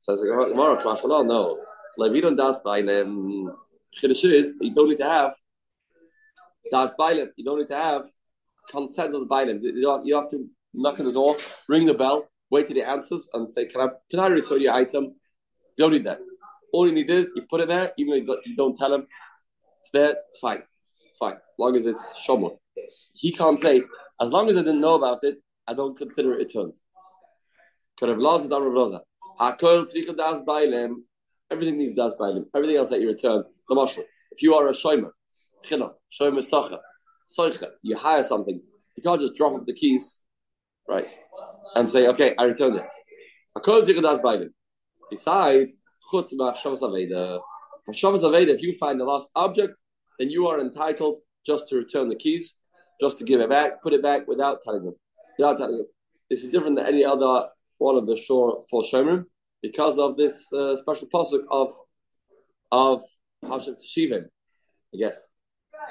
Says 0.00 0.20
the 0.20 0.26
Gemara, 0.26 0.84
Mashallah, 0.84 1.24
no. 1.24 1.58
Like 1.96 2.12
we 2.12 2.20
don't 2.20 2.36
das 2.36 2.60
by 2.60 2.82
them. 2.82 3.50
Chiddush 3.96 4.24
is 4.24 4.56
you 4.60 4.74
don't 4.74 4.88
need 4.88 4.98
to 4.98 5.08
have 5.08 5.34
das 6.70 6.94
bailim. 6.98 7.28
You 7.36 7.44
don't 7.44 7.58
need 7.58 7.68
to 7.68 7.76
have 7.76 8.04
consent 8.70 9.14
of 9.14 9.20
the 9.20 9.26
bailim. 9.26 9.60
You 9.62 10.14
have 10.14 10.28
to 10.28 10.46
knock 10.74 11.00
on 11.00 11.06
the 11.06 11.12
door, 11.12 11.36
ring 11.68 11.86
the 11.86 11.94
bell, 11.94 12.28
wait 12.50 12.66
till 12.68 12.76
he 12.76 12.82
answers, 12.82 13.28
and 13.32 13.50
say, 13.50 13.66
"Can 13.66 13.80
I 13.80 13.88
can 14.10 14.20
I 14.20 14.26
return 14.28 14.60
your 14.60 14.74
item?" 14.74 15.04
You 15.76 15.84
don't 15.84 15.92
need 15.92 16.06
that. 16.06 16.20
All 16.72 16.86
you 16.86 16.92
need 16.92 17.10
is 17.10 17.30
you 17.34 17.42
put 17.48 17.60
it 17.60 17.68
there, 17.68 17.92
even 17.96 18.14
if 18.14 18.28
you 18.46 18.56
don't 18.56 18.76
tell 18.76 18.92
him 18.92 19.06
it's 19.80 19.90
there. 19.92 20.16
It's 20.30 20.38
fine. 20.38 20.62
It's 21.06 21.16
fine, 21.18 21.34
as 21.34 21.58
long 21.58 21.76
as 21.76 21.86
it's 21.86 22.12
shomor. 22.26 22.56
He 23.14 23.32
can't 23.32 23.60
say 23.60 23.82
as 24.20 24.30
long 24.30 24.48
as 24.48 24.56
I 24.56 24.60
didn't 24.60 24.80
know 24.80 24.94
about 24.94 25.22
it. 25.22 25.36
I 25.66 25.74
don't 25.74 25.96
consider 25.96 26.32
it 26.32 26.38
returned. 26.38 26.74
Everything 31.50 31.78
needs 31.78 31.96
das 31.96 32.14
bailem. 32.18 32.44
Everything 32.54 32.76
else 32.76 32.88
that 32.88 33.00
you 33.00 33.08
return. 33.08 33.44
If 34.30 34.42
you 34.42 34.54
are 34.54 34.68
a 34.68 34.72
shomer, 34.72 35.10
shomer 35.70 36.42
sacha, 37.28 37.70
you 37.82 37.96
hire 37.96 38.22
something. 38.22 38.60
You 38.96 39.02
can't 39.02 39.20
just 39.20 39.34
drop 39.34 39.52
off 39.52 39.66
the 39.66 39.74
keys 39.74 40.20
right? 40.88 41.14
And 41.76 41.88
say, 41.88 42.08
okay, 42.08 42.34
I 42.38 42.44
returned 42.44 42.76
it. 42.76 42.86
Besides, 45.10 45.72
if 48.50 48.62
you 48.62 48.76
find 48.78 49.00
the 49.00 49.04
lost 49.04 49.30
object, 49.34 49.78
then 50.18 50.30
you 50.30 50.46
are 50.48 50.60
entitled 50.60 51.20
just 51.46 51.68
to 51.68 51.76
return 51.76 52.08
the 52.08 52.16
keys, 52.16 52.54
just 53.00 53.18
to 53.18 53.24
give 53.24 53.40
it 53.40 53.48
back, 53.48 53.82
put 53.82 53.92
it 53.92 54.02
back 54.02 54.26
without 54.26 54.58
telling 54.64 54.84
them. 54.84 54.94
Without 55.38 55.58
telling 55.58 55.78
them. 55.78 55.86
This 56.30 56.44
is 56.44 56.50
different 56.50 56.76
than 56.76 56.86
any 56.86 57.04
other 57.04 57.48
one 57.78 57.96
of 57.96 58.06
the 58.06 58.16
shore 58.16 58.64
for 58.70 58.82
Shomer 58.82 59.24
because 59.62 59.98
of 59.98 60.16
this 60.16 60.52
uh, 60.52 60.76
special 60.76 61.08
pasuk 61.08 61.44
of 61.50 61.72
of 62.70 63.02
Hashem 63.42 63.76
Teshivim, 63.76 64.24
I 64.94 64.96
guess. 64.98 65.16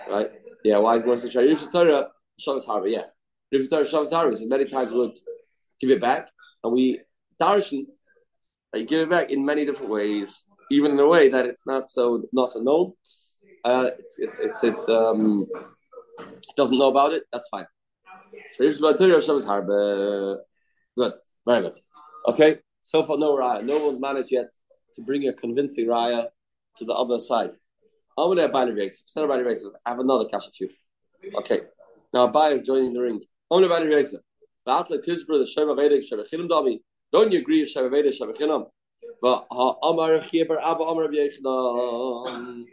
Right? 0.09 0.31
Yeah, 0.63 0.77
why 0.77 0.97
is 0.97 1.03
Moshe 1.03 1.71
Torah 1.71 2.09
Shabbos 2.37 2.65
Harbor? 2.65 2.87
Yeah. 2.87 3.05
Shabbos 3.51 4.11
Harvest, 4.11 4.47
many 4.47 4.65
times 4.65 4.91
we 4.91 4.99
would 4.99 5.17
give 5.79 5.89
it 5.89 6.01
back, 6.01 6.29
and 6.63 6.73
we 6.73 7.01
darshan 7.41 7.85
you 8.73 8.85
give 8.85 9.01
it 9.01 9.09
back 9.09 9.31
in 9.31 9.45
many 9.45 9.65
different 9.65 9.91
ways, 9.91 10.43
even 10.71 10.91
in 10.91 10.99
a 10.99 11.07
way 11.07 11.29
that 11.29 11.45
it's 11.45 11.65
not 11.65 11.89
so 11.91 12.23
not 12.31 12.49
so 12.49 12.59
known. 12.59 12.93
Uh, 13.63 13.91
it's 13.99 14.19
it's 14.19 14.39
it's, 14.39 14.63
it's 14.63 14.89
um 14.89 15.47
doesn't 16.55 16.77
know 16.77 16.89
about 16.89 17.13
it. 17.13 17.23
That's 17.31 17.47
fine. 17.49 17.65
Good, 20.97 21.13
very 21.45 21.61
good. 21.61 21.79
Okay, 22.27 22.59
so 22.81 23.03
far 23.03 23.17
no 23.17 23.37
raya, 23.37 23.63
no 23.63 23.85
one's 23.85 23.99
managed 24.01 24.31
yet 24.31 24.47
to 24.95 25.01
bring 25.01 25.27
a 25.27 25.33
convincing 25.33 25.87
raya 25.87 26.27
to 26.77 26.85
the 26.85 26.93
other 26.93 27.19
side. 27.19 27.51
I'm 28.17 28.27
going 28.27 28.37
to 28.37 28.49
buy 28.49 28.63
race. 28.63 29.03
Instead 29.05 29.25
of 29.25 29.45
race, 29.45 29.63
I 29.85 29.89
have 29.91 29.99
another 29.99 30.25
cash 30.25 30.47
of 30.47 30.53
you. 30.59 30.69
Okay, 31.35 31.61
now 32.13 32.27
Abai 32.27 32.57
is 32.57 32.65
joining 32.65 32.93
the 32.93 33.01
ring. 33.01 33.21
I'm 33.51 33.57
Only 33.57 33.67
about 33.67 33.85
Yosef. 33.85 34.21
The 34.65 34.71
Atlet 34.71 35.05
Tisbra, 35.05 35.39
the 35.39 35.47
Shem 35.47 35.67
Avedic, 35.67 36.03
Shebechinim 36.11 36.49
Davi. 36.49 36.79
Don't 37.11 37.31
you 37.31 37.39
agree 37.39 37.65
Avedic, 37.65 38.19
Shebechinam? 38.19 38.67
But 39.21 39.47
Amar 39.51 40.19
Chiber 40.19 40.57
Abba 40.61 40.83
Amar 40.83 41.07
Yechnam. 41.07 42.65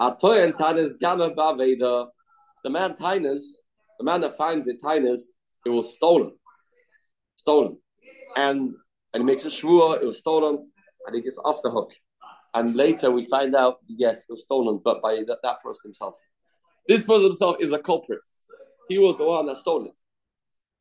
Hatoyen 0.00 0.52
Tanis 0.52 0.98
Gana 0.98 1.30
Baveda. 1.30 2.08
The 2.64 2.70
man 2.70 2.94
Tainus, 2.94 3.42
the 3.98 4.04
man 4.04 4.22
that 4.22 4.38
finds 4.38 4.66
it 4.68 4.80
Tainus, 4.82 5.22
it 5.66 5.70
was 5.70 5.94
stolen. 5.94 6.32
Stolen. 7.36 7.76
And 8.36 8.74
and 9.12 9.20
he 9.20 9.24
makes 9.24 9.44
a 9.44 9.48
shvua, 9.48 10.02
it 10.02 10.06
was 10.06 10.18
stolen, 10.18 10.70
and 11.06 11.14
he 11.14 11.20
gets 11.20 11.38
off 11.44 11.60
the 11.62 11.70
hook. 11.70 11.92
And 12.54 12.74
later 12.74 13.10
we 13.10 13.26
find 13.26 13.54
out, 13.54 13.78
yes, 13.86 14.24
it 14.28 14.32
was 14.32 14.42
stolen, 14.42 14.80
but 14.82 15.02
by 15.02 15.16
that, 15.26 15.38
that 15.42 15.62
person 15.62 15.82
himself. 15.84 16.14
This 16.88 17.04
person 17.04 17.24
himself 17.26 17.56
is 17.60 17.72
a 17.72 17.78
culprit. 17.78 18.20
He 18.88 18.98
was 18.98 19.16
the 19.18 19.24
one 19.24 19.46
that 19.46 19.58
stole 19.58 19.86
it 19.86 19.92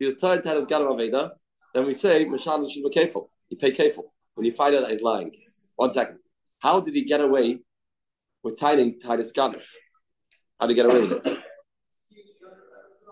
he 0.03 0.09
returned 0.09 0.43
to 0.43 0.53
his 0.53 0.63
Gadam 0.63 0.97
Aveda, 0.97 1.31
then 1.73 1.85
we 1.85 1.93
say, 1.93 2.25
Mashal 2.25 2.69
should 2.69 2.83
be 2.83 2.89
careful. 2.89 3.31
You 3.49 3.57
pay 3.57 3.71
careful 3.71 4.13
when 4.35 4.45
you 4.45 4.53
find 4.53 4.75
out 4.75 4.81
that 4.81 4.91
he's 4.91 5.01
lying. 5.01 5.31
One 5.75 5.91
second. 5.91 6.19
How 6.59 6.79
did 6.79 6.93
he 6.93 7.03
get 7.03 7.21
away 7.21 7.59
with 8.43 8.59
tying 8.59 8.99
Titus 8.99 9.33
Gadif? 9.33 9.65
How 10.59 10.67
did 10.67 10.77
he 10.77 10.81
get 10.81 10.91
away 10.91 11.07
with 11.07 11.25
it? 11.25 11.43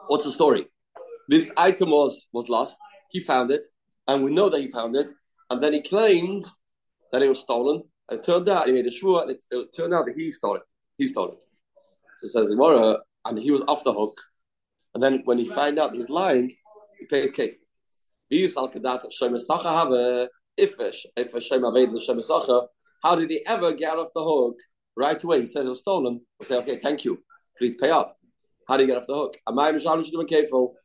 What's 0.08 0.25
the 0.25 0.32
story? 0.32 0.68
This 1.27 1.51
item 1.58 1.91
was, 1.91 2.27
was 2.34 2.50
lost. 2.50 2.77
He 3.10 3.20
found 3.20 3.51
it, 3.51 3.65
and 4.08 4.24
we 4.24 4.34
know 4.34 4.50
that 4.50 4.60
he 4.60 4.68
found 4.68 4.96
it, 4.96 5.12
and 5.50 5.62
then 5.62 5.74
he 5.74 5.82
claimed 5.82 6.46
that 7.12 7.22
it 7.22 7.30
was 7.30 7.39
stolen. 7.39 7.84
And 8.10 8.20
it 8.20 8.25
turned 8.25 8.50
out 8.50 8.68
he 8.68 8.74
made 8.74 8.86
a 8.86 8.91
shvur, 8.91 9.22
and 9.22 9.32
it, 9.32 9.44
it, 9.51 9.75
turned 9.75 9.94
out 9.94 10.06
that 10.06 10.15
he 10.15 10.32
stole 10.32 10.56
it. 10.56 10.63
He 10.98 11.08
stole 11.08 11.32
it. 11.32 11.46
So 12.20 12.27
says 12.27 12.50
Gemara, 12.50 12.98
and 13.25 13.39
he 13.39 13.51
was 13.51 13.63
off 13.68 13.84
the 13.84 13.94
hook. 13.94 14.20
And 14.94 15.01
then 15.01 15.22
when 15.25 15.38
he 15.38 15.48
found 15.48 15.80
out 15.80 15.96
he's 15.96 16.10
lying, 16.10 16.53
he 17.00 17.06
pays 17.06 17.32
cake. 17.32 17.61
If 18.33 18.55
how 23.03 23.15
did 23.15 23.29
he 23.29 23.45
ever 23.45 23.73
get 23.73 23.97
off 23.97 24.07
the 24.15 24.23
hook 24.23 24.57
right 24.95 25.23
away? 25.23 25.41
He 25.41 25.47
says 25.47 25.65
it 25.65 25.69
was 25.69 25.79
stolen. 25.79 26.21
we 26.39 26.45
say, 26.45 26.55
okay, 26.57 26.79
thank 26.81 27.03
you. 27.03 27.21
Please 27.57 27.75
pay 27.75 27.89
up. 27.89 28.17
How 28.67 28.77
do 28.77 28.83
you 28.83 28.88
get 28.88 28.97
off 28.97 29.07
the 29.07 29.15
hook? 29.15 29.38
Am 29.47 29.59
I 29.59 29.73
Mishalim 29.73 30.29
careful? 30.29 30.75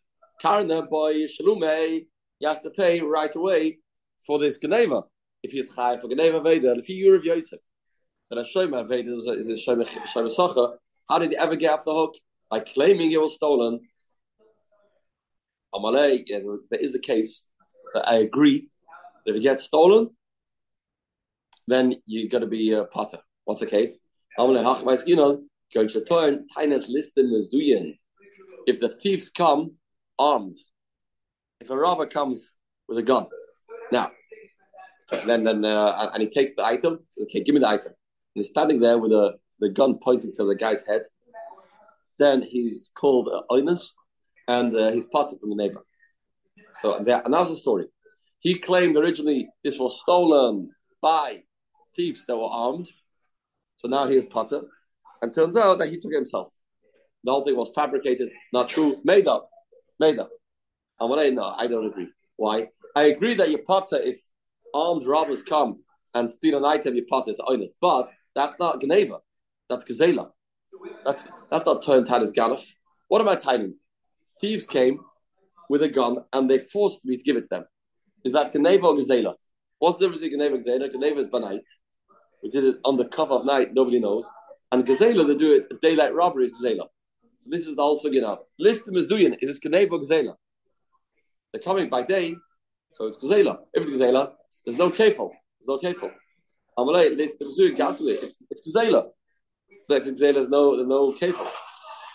Karna 0.42 0.82
boy 0.82 1.14
Shalume, 1.26 2.06
he 2.38 2.46
has 2.46 2.58
to 2.60 2.70
pay 2.70 3.00
right 3.00 3.34
away 3.34 3.78
for 4.26 4.38
this 4.38 4.58
Geneva. 4.58 5.02
If 5.42 5.52
he's 5.52 5.70
high 5.70 5.98
for 5.98 6.08
Geneva 6.08 6.40
Veda, 6.40 6.74
if 6.76 6.86
he 6.86 7.06
of 7.06 7.24
Yosef, 7.24 7.60
that 8.30 8.38
a 8.38 8.44
Shema 8.44 8.82
Veda 8.82 9.16
is 9.16 9.48
a 9.48 9.56
Shema 9.56 10.28
Sacha, 10.28 10.74
how 11.08 11.18
did 11.20 11.30
he 11.30 11.36
ever 11.36 11.54
get 11.54 11.74
off 11.74 11.84
the 11.84 11.92
hook? 11.92 12.14
By 12.50 12.60
claiming 12.60 13.12
it 13.12 13.20
was 13.20 13.34
stolen 13.36 13.80
Amalei, 15.75 16.23
yeah, 16.26 16.40
there 16.70 16.80
is 16.80 16.94
a 16.94 16.99
case 16.99 17.46
that 17.94 18.08
I 18.08 18.16
agree 18.16 18.68
that 19.25 19.32
if 19.32 19.37
it 19.38 19.42
gets 19.42 19.64
stolen, 19.64 20.11
then 21.66 21.96
you 22.06 22.28
got 22.28 22.40
to 22.40 22.46
be 22.46 22.73
a 22.73 22.85
potter. 22.85 23.18
What's 23.44 23.61
the 23.61 23.66
case? 23.66 23.99
If 28.66 28.80
the 28.80 28.88
thieves 28.88 29.30
come 29.30 29.73
armed, 30.18 30.58
if 31.61 31.70
a 31.70 31.76
robber 31.76 32.06
comes 32.06 32.52
with 32.88 32.99
a 32.99 33.02
gun, 33.02 33.26
now, 33.92 34.11
then 35.26 35.44
then 35.44 35.64
uh, 35.64 36.11
and 36.12 36.23
he 36.23 36.28
takes 36.28 36.54
the 36.56 36.64
item, 36.64 37.00
so, 37.11 37.23
okay, 37.23 37.42
give 37.42 37.54
me 37.54 37.61
the 37.61 37.68
item. 37.68 37.92
And 38.35 38.42
he's 38.42 38.49
standing 38.50 38.80
there 38.80 38.99
with 38.99 39.12
a 39.12 39.38
the 39.61 39.68
gun 39.70 39.99
pointing 40.02 40.32
to 40.35 40.44
the 40.44 40.54
guy's 40.54 40.85
head. 40.87 41.02
Then 42.18 42.42
he's 42.42 42.90
called 42.94 43.28
uh, 43.28 43.42
and 44.48 44.74
uh, 44.74 44.90
he's 44.90 45.06
parted 45.06 45.40
from 45.40 45.50
the 45.50 45.56
neighbor. 45.56 45.82
So 46.80 46.94
and, 46.94 47.06
that, 47.06 47.24
and 47.24 47.34
the 47.34 47.56
story. 47.56 47.86
He 48.40 48.58
claimed 48.58 48.96
originally 48.96 49.48
this 49.64 49.78
was 49.78 50.00
stolen 50.00 50.70
by 51.00 51.42
thieves 51.94 52.26
that 52.26 52.36
were 52.36 52.44
armed. 52.44 52.88
So 53.76 53.88
now 53.88 54.06
he 54.06 54.16
is 54.16 54.26
potter. 54.26 54.62
And 55.22 55.34
turns 55.34 55.56
out 55.56 55.78
that 55.78 55.88
he 55.88 55.96
took 55.98 56.12
it 56.12 56.16
himself. 56.16 56.52
The 57.24 57.32
whole 57.32 57.44
thing 57.44 57.56
was 57.56 57.72
fabricated, 57.74 58.30
not 58.52 58.68
true, 58.68 58.98
made 59.04 59.26
up. 59.26 59.48
Made 59.98 60.18
up. 60.18 60.30
And 61.00 61.10
when 61.10 61.18
I 61.18 61.30
no, 61.30 61.54
I 61.56 61.66
don't 61.66 61.86
agree. 61.86 62.08
Why? 62.36 62.68
I 62.94 63.04
agree 63.04 63.34
that 63.34 63.50
you 63.50 63.58
potter 63.58 63.98
if 63.98 64.18
armed 64.74 65.06
robbers 65.06 65.42
come 65.42 65.82
and 66.14 66.30
steal 66.30 66.58
an 66.58 66.64
item, 66.64 66.94
you 66.94 67.04
potter 67.10 67.30
is 67.30 67.40
honest. 67.40 67.74
But 67.80 68.10
That's 68.36 68.58
not 68.60 68.80
Geneva. 68.82 69.18
That's 69.68 69.84
Gazela. 69.84 70.30
That's 71.04 71.24
that's 71.50 71.64
not 71.64 71.82
turned 71.82 72.06
Tanis 72.06 72.32
Ganef. 72.32 72.62
What 73.08 73.26
I 73.26 73.36
timing? 73.36 73.74
Thieves 74.40 74.66
came 74.66 75.00
with 75.68 75.82
a 75.82 75.88
gun 75.88 76.18
and 76.32 76.50
they 76.50 76.58
forced 76.58 77.04
me 77.04 77.16
to 77.16 77.22
give 77.22 77.36
it 77.36 77.48
them. 77.50 77.64
Is 78.24 78.32
that 78.32 78.52
Geneva 78.52 78.86
or 78.86 78.94
Gazela? 78.94 79.34
What's 79.78 79.98
the 79.98 80.06
difference 80.06 80.22
between 80.22 80.40
Geneva 80.40 80.56
and 80.56 80.64
Gazela? 80.64 81.18
Is 81.18 81.26
by 81.28 81.38
night. 81.38 81.62
We 82.42 82.50
did 82.50 82.64
it 82.64 82.76
on 82.84 82.96
the 82.96 83.06
cover 83.06 83.34
of 83.34 83.44
night, 83.44 83.72
nobody 83.72 83.98
knows. 83.98 84.24
And 84.72 84.84
Gazela, 84.86 85.26
they 85.26 85.36
do 85.36 85.54
it 85.54 85.80
daylight 85.80 86.14
robbery 86.14 86.46
is 86.46 86.52
Gazela. 86.52 86.86
So 87.38 87.50
this 87.50 87.66
is 87.66 87.76
the 87.76 87.82
also 87.82 88.10
know. 88.10 88.38
List 88.58 88.86
the 88.86 88.92
Mizuyan, 88.92 89.36
is 89.40 89.48
this 89.48 89.58
Geneva 89.58 89.94
or 89.94 90.00
Gazela? 90.00 90.34
They're 91.52 91.62
coming 91.62 91.88
by 91.88 92.02
day, 92.02 92.34
so 92.92 93.06
it's 93.06 93.18
Gazela. 93.18 93.58
If 93.74 93.88
it's 93.88 93.90
Gazela, 93.90 94.32
there's 94.64 94.78
no 94.78 94.90
kefil. 94.90 95.30
There's 95.60 95.68
no 95.68 95.78
kefil. 95.78 96.10
Amalei, 96.78 97.16
list 97.16 97.38
the 97.38 97.44
Mizuyan, 97.46 97.76
calculate. 97.76 98.18
It's 98.22 98.36
it's 98.50 98.62
Gazela. 98.68 99.08
So 99.84 99.94
if 99.94 100.06
it's 100.06 100.20
Gazela, 100.20 100.34
there's 100.34 100.48
no 100.48 100.76
there's 100.76 100.88
no 100.88 101.12
kefil. 101.12 101.48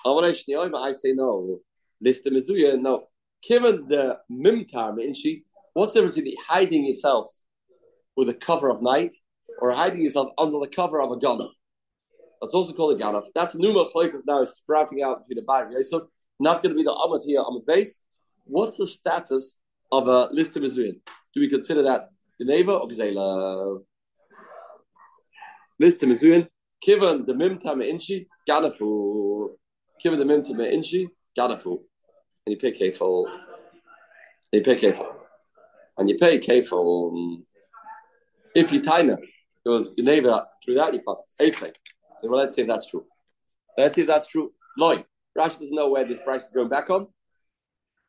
Amalei 0.05 0.31
I 0.75 0.91
say 0.91 1.13
no. 1.13 1.59
List 2.01 2.23
the 2.23 2.31
Mizuyan, 2.31 2.81
no. 2.81 3.07
Given 3.47 3.87
the 3.87 4.19
Mimtar, 4.31 4.93
Minshi, 4.95 5.43
what's 5.73 5.93
the 5.93 5.99
difference 5.99 6.15
between 6.15 6.35
hiding 6.47 6.85
yourself 6.85 7.27
with 8.15 8.29
a 8.29 8.33
cover 8.33 8.69
of 8.69 8.81
night 8.81 9.13
or 9.59 9.71
hiding 9.71 10.01
yourself 10.01 10.29
under 10.37 10.59
the 10.59 10.67
cover 10.67 11.01
of 11.01 11.11
a 11.11 11.17
gun? 11.17 11.39
That's 12.41 12.53
also 12.55 12.73
called 12.73 12.99
a 12.99 13.03
ganaf. 13.03 13.27
That's 13.35 13.53
a 13.53 13.59
number 13.61 13.79
of 13.79 13.89
now 14.25 14.43
sprouting 14.45 15.03
out 15.03 15.27
between 15.27 15.43
the 15.43 15.45
bar. 15.45 15.71
So 15.83 16.09
not 16.39 16.63
going 16.63 16.75
to 16.75 16.75
be 16.75 16.83
the 16.83 16.91
amad 16.91 17.23
here, 17.23 17.39
amad 17.39 17.65
base. 17.67 17.99
What's 18.45 18.77
the 18.77 18.87
status 18.87 19.57
of 19.91 20.07
a 20.07 20.27
list 20.31 20.55
of 20.57 20.63
Mizraim? 20.63 20.99
Do 21.33 21.39
we 21.39 21.49
consider 21.49 21.83
that 21.83 22.09
Geneva 22.39 22.73
or 22.73 22.87
Gzela? 22.87 23.83
List 25.79 26.01
of 26.01 26.09
Mizraim. 26.09 26.47
Given 26.81 27.25
the 27.25 27.33
mimta 27.33 27.79
inchi 27.87 28.27
ganafu. 28.49 29.49
Given 30.03 30.17
the 30.17 30.25
mimta 30.25 30.73
inchi 30.73 31.07
ganafu. 31.37 31.83
And 32.45 32.53
you 32.53 32.57
pay 32.57 32.71
kefil. 32.71 33.25
And 34.51 34.53
you 34.53 34.61
pay 34.63 34.75
kefil. 34.75 35.13
And 35.97 36.09
you 36.09 36.17
pay 36.17 36.39
kefil. 36.39 37.43
If 38.55 38.71
you 38.71 38.81
time 38.81 39.09
it, 39.09 39.19
it 39.65 39.69
was 39.69 39.89
Geneva 39.91 40.47
through 40.63 40.75
that 40.75 40.93
you 40.93 41.01
pass 41.07 41.17
pay. 41.37 41.51
So 41.51 42.29
well, 42.29 42.39
let's 42.39 42.55
say 42.55 42.63
that's 42.63 42.87
true. 42.87 43.05
Let's 43.77 43.97
if 43.97 44.07
that's 44.07 44.27
true. 44.27 44.51
Loy. 44.77 45.05
Rashi 45.37 45.59
doesn't 45.59 45.75
know 45.75 45.89
where 45.89 46.05
this 46.05 46.19
price 46.21 46.43
is 46.43 46.49
going 46.49 46.67
back 46.67 46.89
on. 46.89 47.07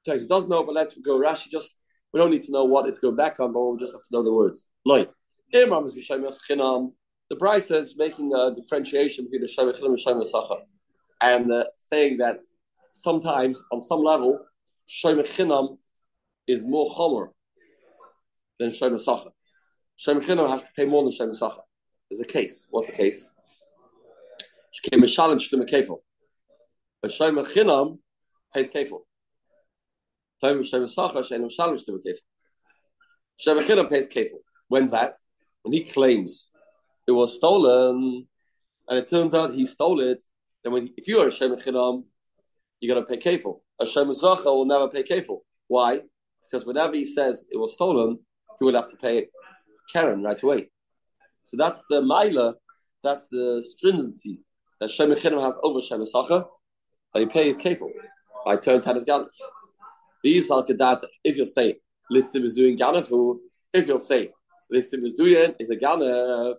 Text 0.05 0.29
does 0.29 0.49
know, 0.49 0.65
but 0.65 0.75
let's 0.75 0.95
go. 0.99 1.19
Rashi 1.21 1.49
just 1.51 1.75
we 2.13 2.19
don't 2.19 2.31
need 2.31 2.43
to 2.43 2.53
know 2.53 2.65
what 2.65 2.89
it's 2.89 2.99
going 2.99 3.17
back 3.17 3.39
on, 3.39 3.53
but 3.53 3.61
we 3.61 3.79
just 3.79 3.93
have 3.93 4.03
to 4.03 4.09
know 4.13 4.23
the 4.23 4.33
words. 4.33 4.67
Loy. 4.85 5.07
The 5.53 7.37
price 7.39 7.71
is 7.71 7.97
making 7.97 8.33
a 8.35 8.55
differentiation 8.55 9.25
between 9.25 9.43
the 9.43 9.47
Shemach 9.47 9.83
and 9.83 9.97
Shemach 9.99 10.61
and 11.21 11.53
uh, 11.53 11.65
saying 11.77 12.19
that 12.19 12.41
sometimes 12.93 13.63
on 13.73 13.83
some 13.83 14.03
level 14.03 14.45
Shemach 14.89 15.79
is 16.47 16.65
more 16.65 16.95
chomer 16.95 17.29
than 18.59 18.71
Shemach 18.71 19.01
Sacha. 19.01 19.31
Shemach 19.99 20.49
has 20.49 20.63
to 20.63 20.69
pay 20.77 20.85
more 20.85 21.03
than 21.03 21.13
Shemach 21.13 21.37
Sacha. 21.37 21.63
There's 22.11 22.21
a 22.21 22.27
case. 22.27 22.67
What's 22.71 22.89
the 22.89 22.95
case? 22.95 23.31
She 24.71 24.91
came 24.91 25.03
a 25.03 25.07
challenge 25.07 25.49
to 25.51 25.57
kefil. 25.57 26.01
A 27.03 27.09
shayma 27.09 27.47
chinam 27.47 27.99
pays 28.55 28.69
kefil. 28.69 29.01
Shayma 30.43 30.91
sacha 30.91 31.19
shayma 31.19 31.51
challenge 31.51 31.85
to 31.85 31.99
chinam 33.47 33.89
pays 33.89 34.09
kefil. 34.09 34.41
When's 34.69 34.91
that? 34.91 35.15
When 35.63 35.73
he 35.73 35.85
claims 35.85 36.49
it 37.07 37.13
was 37.13 37.37
stolen, 37.37 38.27
and 38.89 38.99
it 38.99 39.09
turns 39.09 39.33
out 39.33 39.55
he 39.55 39.67
stole 39.67 40.01
it. 40.01 40.23
Then, 40.63 40.73
when 40.73 40.91
if 40.97 41.09
you 41.09 41.19
are 41.21 41.29
a 41.29 41.31
shayma 41.31 41.63
chinam, 41.63 42.05
you're 42.83 42.95
going 42.95 43.07
to 43.07 43.17
pay 43.17 43.39
kefil. 43.39 43.61
A 43.81 43.85
shayma 43.85 44.15
sacha 44.15 44.45
will 44.45 44.65
never 44.65 44.89
pay 44.89 45.05
kefil. 45.05 45.39
Why? 45.69 46.01
Because 46.51 46.67
whenever 46.67 46.95
he 46.95 47.05
says 47.05 47.47
it 47.51 47.57
was 47.57 47.75
stolen, 47.75 48.19
he 48.59 48.65
would 48.65 48.75
have 48.75 48.91
to 48.91 48.97
pay 48.97 49.29
Karen 49.93 50.23
right 50.23 50.43
away. 50.43 50.69
So 51.45 51.57
that's 51.57 51.83
the 51.89 52.03
milah, 52.03 52.55
that's 53.03 53.27
the 53.29 53.65
stringency 53.67 54.41
that 54.81 54.91
Shem 54.91 55.11
has 55.11 55.59
over 55.63 55.81
Shem 55.81 56.05
Sacha, 56.05 56.47
that 57.15 57.21
he 57.21 57.27
pays 57.27 57.57
kefil 57.57 57.91
by 58.45 58.57
turn 58.57 58.83
his 58.83 59.05
ganef. 59.05 59.29
These 60.23 60.51
are 60.51 60.65
if 60.69 61.37
you'll 61.37 61.47
say, 61.47 61.77
Listim 62.13 62.45
is 62.45 62.55
doing 62.55 62.77
ganefu, 62.77 63.39
if 63.73 63.87
you'll 63.87 64.01
say, 64.01 64.31
Listim 64.73 65.05
is 65.05 65.15
doing 65.15 65.55
is 65.59 65.71
a 65.71 65.77
ganef, 65.77 66.57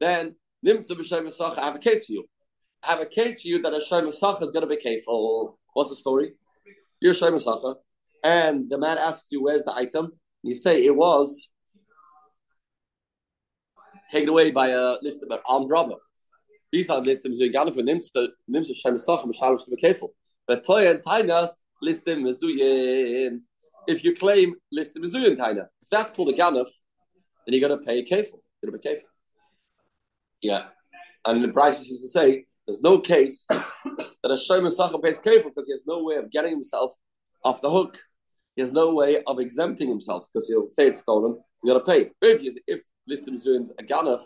then 0.00 0.34
Nimtza 0.64 0.90
b'Shem 0.90 1.32
Sacha, 1.32 1.62
I 1.62 1.66
have 1.66 1.76
a 1.76 1.78
case 1.78 2.06
for 2.06 2.12
you. 2.12 2.24
I 2.82 2.92
have 2.92 3.00
a 3.00 3.06
case 3.06 3.42
for 3.42 3.48
you 3.48 3.60
that 3.62 3.74
a 3.74 3.80
Shem 3.80 4.10
Sacha 4.10 4.42
is 4.44 4.50
going 4.50 4.66
to 4.66 4.74
be 4.74 4.82
kefil. 4.82 5.54
What's 5.74 5.90
the 5.90 5.96
story? 5.96 6.32
You're 7.00 7.14
Shem 7.14 7.38
Sacha, 7.38 7.74
and 8.24 8.70
the 8.70 8.78
man 8.78 8.98
asks 8.98 9.28
you, 9.30 9.42
where's 9.42 9.62
the 9.64 9.74
item? 9.74 10.12
You 10.42 10.54
say, 10.54 10.84
it 10.84 10.96
was 10.96 11.48
taken 14.10 14.28
away 14.28 14.50
by 14.50 14.68
a 14.68 14.96
list 15.02 15.22
of 15.22 15.30
an 15.30 15.38
armed 15.46 15.70
robber. 15.70 15.96
These 16.72 16.88
are 16.90 17.00
listim 17.00 17.38
zuyganim 17.38 17.74
for 17.74 17.82
nimsta 17.82 18.28
nimsta 18.50 18.74
shem 18.74 18.98
sach 18.98 19.20
mishalish 19.20 19.64
to 19.64 19.70
be 19.70 19.76
careful. 19.76 20.14
But 20.46 20.64
toy 20.64 20.90
and 20.90 21.02
tainas 21.02 21.50
listim 21.84 22.22
mezuyin. 22.22 23.40
If 23.86 24.04
you 24.04 24.14
claim 24.14 24.54
listim 24.76 25.04
mezuyin 25.04 25.36
taina, 25.36 25.66
if 25.82 25.90
that's 25.90 26.10
called 26.12 26.30
a 26.30 26.32
ganif, 26.32 26.68
then 27.46 27.54
you're 27.54 27.68
going 27.68 27.78
to 27.78 27.84
pay 27.84 28.02
careful. 28.02 28.42
You're 28.62 28.70
going 28.70 28.80
to 28.80 28.88
be 28.88 28.92
careful. 28.94 29.08
Yeah, 30.42 30.66
and 31.26 31.44
the 31.44 31.48
price 31.48 31.78
seems 31.78 32.02
to 32.02 32.08
say 32.08 32.46
there's 32.70 32.82
no 32.82 32.98
case 32.98 33.46
that 33.50 34.30
a 34.30 34.38
shem 34.38 34.68
sach 34.70 34.92
pays 35.02 35.18
careful 35.18 35.50
because 35.50 35.66
he 35.66 35.72
has 35.72 35.82
no 35.86 36.04
way 36.04 36.16
of 36.16 36.30
getting 36.30 36.52
himself 36.52 36.92
off 37.44 37.60
the 37.60 37.70
hook. 37.70 37.98
He 38.54 38.62
has 38.62 38.70
no 38.72 38.94
way 38.94 39.22
of 39.26 39.40
exempting 39.40 39.88
himself 39.88 40.26
because 40.32 40.48
he'll 40.48 40.68
say 40.68 40.86
it's 40.86 41.00
stolen. 41.00 41.38
he's 41.62 41.72
got 41.72 41.78
to 41.78 41.84
pay. 41.84 42.10
If 42.22 42.56
if 42.66 42.82
listim 43.10 43.34
mezuyin's 43.34 43.72
a 43.78 43.82
ganif, 43.82 44.22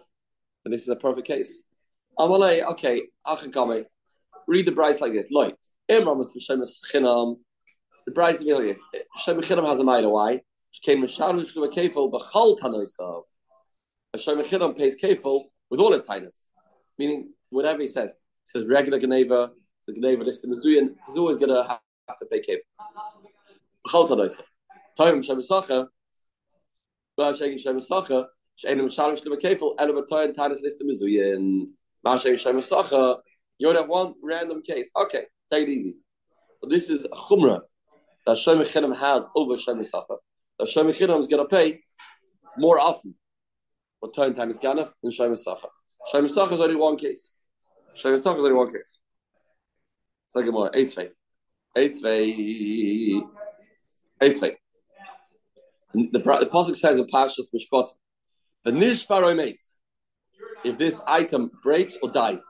then 0.65 0.73
this 0.73 0.83
is 0.83 0.89
a 0.89 0.97
perfect 0.97 1.27
case. 1.27 1.63
Amalei, 2.19 2.63
okay, 2.73 3.03
Achankame. 3.27 3.85
Read 4.47 4.67
the 4.67 4.73
Bryce 4.73 5.01
like 5.01 5.13
this. 5.13 5.27
Like, 5.31 5.57
Imram 5.91 6.21
is 6.21 6.49
Shemesh 6.49 6.81
Chinam. 6.93 7.39
The 8.07 8.13
Bryce 8.13 8.41
is 8.41 8.47
like 8.47 8.63
this. 8.63 8.81
Shemesh 9.19 9.45
Chinam 9.45 9.67
has 9.67 9.79
a 9.79 9.85
mile. 9.85 10.11
Why? 10.11 10.43
She 10.71 10.83
came 10.83 11.01
to 11.01 11.09
Sharon 11.09 11.41
Shluva 11.41 11.73
Kefil, 11.73 12.13
Bechal 12.13 12.59
Tanoisav. 12.59 13.23
A 14.13 14.19
Chinam 14.19 14.77
pays 14.77 14.97
Kefil 15.01 15.45
with 15.71 15.81
all 15.81 15.93
his 15.93 16.03
tightness. 16.03 16.45
Meaning, 16.99 17.33
whatever 17.51 17.81
he 17.81 17.89
says. 17.89 18.13
Says 18.45 18.67
regular 18.67 18.99
Geneva, 18.99 19.51
the 19.87 19.93
Geneva 19.95 20.25
list 20.25 20.45
is 20.45 20.59
doing, 20.61 20.95
he's 21.07 21.17
always 21.17 21.37
going 21.37 21.51
to 21.51 21.65
have 21.65 22.19
to 22.19 22.27
pay 22.27 22.41
Tanoisav. 24.09 24.43
Time 24.97 25.23
Shemesh 25.23 25.45
Sacha. 25.45 25.89
But 27.17 27.35
Shemesh 27.35 27.85
Sacha. 27.85 28.29
She'enim 28.57 28.89
Sharon 28.89 29.17
Shluva 29.17 29.41
Kefil, 29.41 29.75
Elabatoy 29.77 30.27
and 30.27 30.37
Tanis 30.37 30.63
list 30.63 30.81
is 30.81 31.01
doing. 31.01 31.75
You 33.59 33.67
would 33.69 33.77
have 33.77 33.89
one 33.89 34.15
random 34.23 34.63
case. 34.63 34.91
Okay, 34.95 35.25
take 35.51 35.67
it 35.69 35.73
easy. 35.73 35.97
But 36.61 36.71
this 36.71 36.89
is 36.89 37.05
a 37.05 37.09
chumrah 37.09 37.63
that 38.27 38.39
Shem 38.39 38.61
has 38.93 39.29
over 39.35 39.57
Shemisacha. 39.57 40.17
That 40.59 40.69
Shem 40.69 40.89
is 40.89 40.99
going 40.99 41.29
to 41.29 41.47
pay 41.47 41.81
more 42.57 42.79
often. 42.79 43.17
What 43.99 44.15
time 44.15 44.35
time 44.35 44.51
is 44.51 44.59
Ganef 44.59 44.93
than 45.03 45.11
Shem 45.11 45.37
Sacha. 45.37 45.69
Is 46.15 46.37
only 46.37 46.77
one 46.77 46.97
case. 46.97 47.34
Shem 47.95 48.19
Sacha 48.19 48.37
is 48.37 48.45
only 48.45 48.53
one 48.53 48.73
case. 48.73 48.83
It's 50.27 50.35
like 50.35 50.47
a 50.47 50.53
more. 50.53 50.71
Eisvei. 50.71 51.11
Eisvei. 51.77 53.23
Eisvei. 54.21 54.57
The, 55.95 56.09
the 56.13 56.51
Pasuk 56.53 56.77
says 56.77 56.99
in 56.99 57.07
Pashas 57.07 57.47
Mishpat, 57.55 57.89
the 58.65 58.73
Nishpar 58.73 59.37
Meis 59.37 59.75
if 60.65 60.79
this 60.79 61.01
item 61.07 61.51
breaks 61.63 61.97
or 62.03 62.11
dies. 62.11 62.45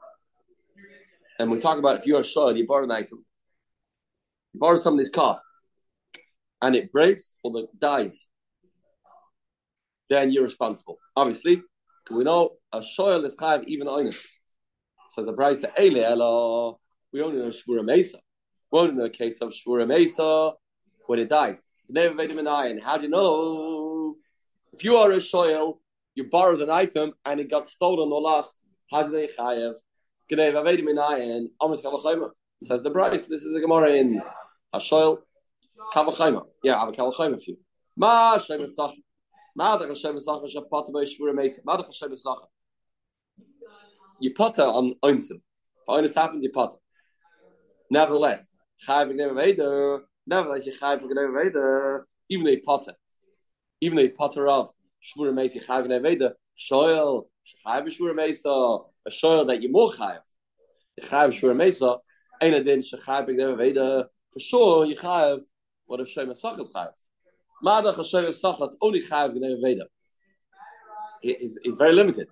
And 1.38 1.50
we 1.50 1.58
talk 1.58 1.78
about 1.78 1.98
if 1.98 2.06
you're 2.06 2.20
a 2.20 2.24
shod, 2.24 2.56
you 2.56 2.66
borrow 2.66 2.84
an 2.84 2.92
item, 2.92 3.24
you 4.52 4.60
borrow 4.60 4.76
somebody's 4.76 5.10
car, 5.10 5.40
and 6.62 6.76
it 6.76 6.92
breaks 6.92 7.34
or 7.42 7.50
the 7.50 7.66
dies, 7.78 8.24
then 10.08 10.30
you're 10.30 10.44
responsible. 10.44 10.98
Obviously, 11.16 11.62
we 12.10 12.22
know 12.22 12.50
a 12.72 12.80
shoyal 12.80 13.24
is 13.24 13.36
chayav 13.36 13.64
even 13.64 13.88
oinus. 13.88 14.24
Says 15.14 15.26
the 15.26 15.32
price 15.32 15.64
Eile 15.78 16.76
we 17.12 17.22
only 17.22 17.38
know 17.38 17.50
shvura 17.50 17.84
mesa. 17.84 18.18
We 18.72 18.80
only 18.80 18.94
know 18.94 19.04
a 19.04 19.10
case 19.10 19.40
of 19.40 19.50
shvura 19.50 19.86
mesa 19.86 20.52
when 21.06 21.18
it 21.20 21.28
dies. 21.28 21.64
Never 21.88 22.14
made 22.14 22.30
him 22.30 22.38
an 22.38 22.48
iron. 22.48 22.78
How 22.78 22.96
do 22.96 23.04
you 23.04 23.10
know? 23.10 24.16
If 24.72 24.82
you 24.82 24.96
are 24.96 25.12
a 25.12 25.16
shoyal 25.16 25.78
you 26.14 26.24
borrowed 26.24 26.60
an 26.60 26.70
item 26.70 27.12
and 27.24 27.40
it 27.40 27.50
got 27.50 27.68
stolen 27.68 28.10
or 28.12 28.20
lost. 28.20 28.56
How 28.90 29.02
do 29.02 29.10
they 29.10 29.26
chayev? 29.28 29.74
Says 32.62 32.82
the 32.82 32.90
Bryce. 32.90 33.26
This 33.26 33.42
is 33.42 33.54
a 33.54 33.60
Gemara 33.60 33.90
in 33.90 34.22
Hashoil 34.74 35.18
Kavachayma. 35.92 36.44
Yeah, 36.62 36.76
I 36.76 36.80
have 36.80 36.88
a 36.88 36.92
Kavachayma 36.92 37.42
for 37.42 37.50
you. 37.50 37.58
Ma 37.96 38.38
Shem 38.38 38.60
Esach. 38.60 38.94
Ma 39.56 39.76
the 39.76 39.88
Hashem 39.88 40.16
Esach 40.16 40.48
Shapata 40.54 40.90
Shvura 40.92 41.34
Mesa. 41.34 41.60
Ma 41.64 41.76
the 41.76 41.84
Hashem 41.84 42.10
Esach. 42.10 42.46
You 44.20 44.32
potter 44.34 44.62
on 44.62 44.94
Oinsim. 45.02 45.40
If 45.40 45.88
Oinus 45.88 46.14
happens, 46.14 46.44
you 46.44 46.50
potter. 46.50 46.78
Nevertheless, 47.90 48.48
Chai 48.78 49.04
V'Gnei 49.04 49.34
Veda, 49.34 50.00
nevertheless, 50.26 50.66
you 50.66 50.72
Chai 50.72 50.96
V'Gnei 50.96 51.44
Veda, 51.44 52.04
even 52.28 52.44
though 52.44 52.50
you 52.50 52.62
potter, 52.62 52.94
even 53.80 53.96
though 53.96 54.02
you 54.02 54.10
potter 54.10 54.48
of 54.48 54.70
Shmur 55.02 55.32
Meisi 55.32 55.64
Chai 55.64 55.82
V'Gnei 55.82 56.02
Veda, 56.02 56.34
Shoyel, 56.58 57.26
Chai 57.62 57.82
V'Shmur 57.82 58.14
Meisa, 58.14 58.84
a 59.06 59.10
Shoyel 59.10 59.46
that 59.48 59.62
you 59.62 59.70
more 59.70 59.92
Chai. 59.92 60.18
Chai 61.08 61.28
V'Shmur 61.28 61.54
Meisa, 61.54 61.98
Ein 62.40 62.54
Adin 62.54 62.80
Shechai 62.80 63.28
V'Gnei 63.28 63.56
Veda, 63.56 64.08
for 64.32 64.40
sure 64.40 64.86
you 64.86 64.96
Chai 64.96 65.36
what 65.86 66.00
if 66.00 66.08
Shem 66.08 66.28
Asach 66.28 66.60
is. 66.60 66.70
Madach 67.64 67.96
Hashem 67.96 68.24
Asach, 68.24 68.58
that's 68.58 68.76
only 68.80 69.00
Chai 69.00 69.28
V'Gnei 69.28 69.62
Veda. 69.62 69.86
It's, 71.22 71.58
it's 71.62 71.76
very 71.76 71.92
limited. 71.92 72.28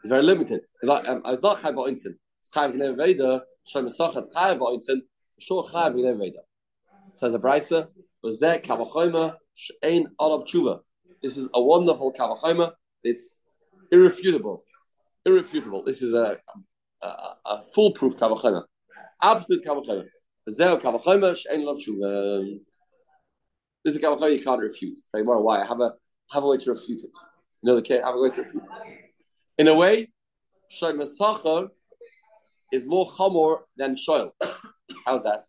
It's 0.00 0.08
very 0.08 0.22
limited. 0.22 0.60
It's 0.60 0.84
not, 0.84 1.08
um, 1.08 1.22
it's 1.24 1.40
Ba'intin. 1.40 2.14
It's 2.40 2.48
Chai 2.52 2.68
V'Gnei 2.68 2.96
Veda, 2.96 3.42
Shem 3.64 3.86
Asach, 3.86 4.16
it's 4.16 4.32
Chai 4.32 4.56
Ba'intin, 4.56 5.00
sure 5.38 5.68
Chai 5.70 5.90
V'Gnei 5.90 6.18
Veda. 6.18 6.38
Says 7.14 7.32
the 7.32 7.40
Brisa, 7.40 7.88
was 8.22 8.38
there 8.38 8.58
Kavachoma 8.58 9.34
Shein 9.56 10.06
Olav 10.18 10.44
Tshuva. 10.44 10.80
This 11.22 11.36
is 11.36 11.48
a 11.52 11.62
wonderful 11.62 12.12
Kavachoma. 12.12 12.72
It's 13.02 13.34
irrefutable. 13.90 14.62
Irrefutable. 15.24 15.82
This 15.82 16.00
is 16.02 16.14
a, 16.14 16.38
a, 17.02 17.06
a 17.44 17.62
foolproof 17.74 18.16
Kavachoma. 18.16 18.62
Absolute 19.20 19.64
Kavachoma. 19.64 20.04
Zeo 20.48 20.80
Kavachoma 20.80 21.36
Shein 21.36 21.62
Olav 21.62 21.78
Tshuva. 21.78 22.58
This 23.84 23.94
is 23.94 24.00
a 24.00 24.02
Kavachoma 24.02 24.36
you 24.36 24.42
can't 24.42 24.60
refute. 24.60 24.98
Why? 25.12 25.62
I 25.62 25.66
have 25.66 25.80
a 25.80 25.94
have 26.30 26.44
a 26.44 26.46
way 26.46 26.58
to 26.58 26.70
refute 26.70 27.02
it. 27.02 27.10
You 27.62 27.70
know 27.70 27.76
the 27.76 27.82
case. 27.82 28.02
Have 28.04 28.14
a 28.14 28.20
way 28.20 28.30
to 28.30 28.42
refute 28.42 28.62
it. 28.62 29.07
In 29.58 29.66
a 29.66 29.74
way, 29.74 30.08
Shem 30.68 31.04
Sacher 31.04 31.68
is 32.72 32.86
more 32.86 33.10
chamor 33.10 33.62
than 33.76 33.96
shoil. 33.96 34.30
How's 35.04 35.24
that? 35.24 35.46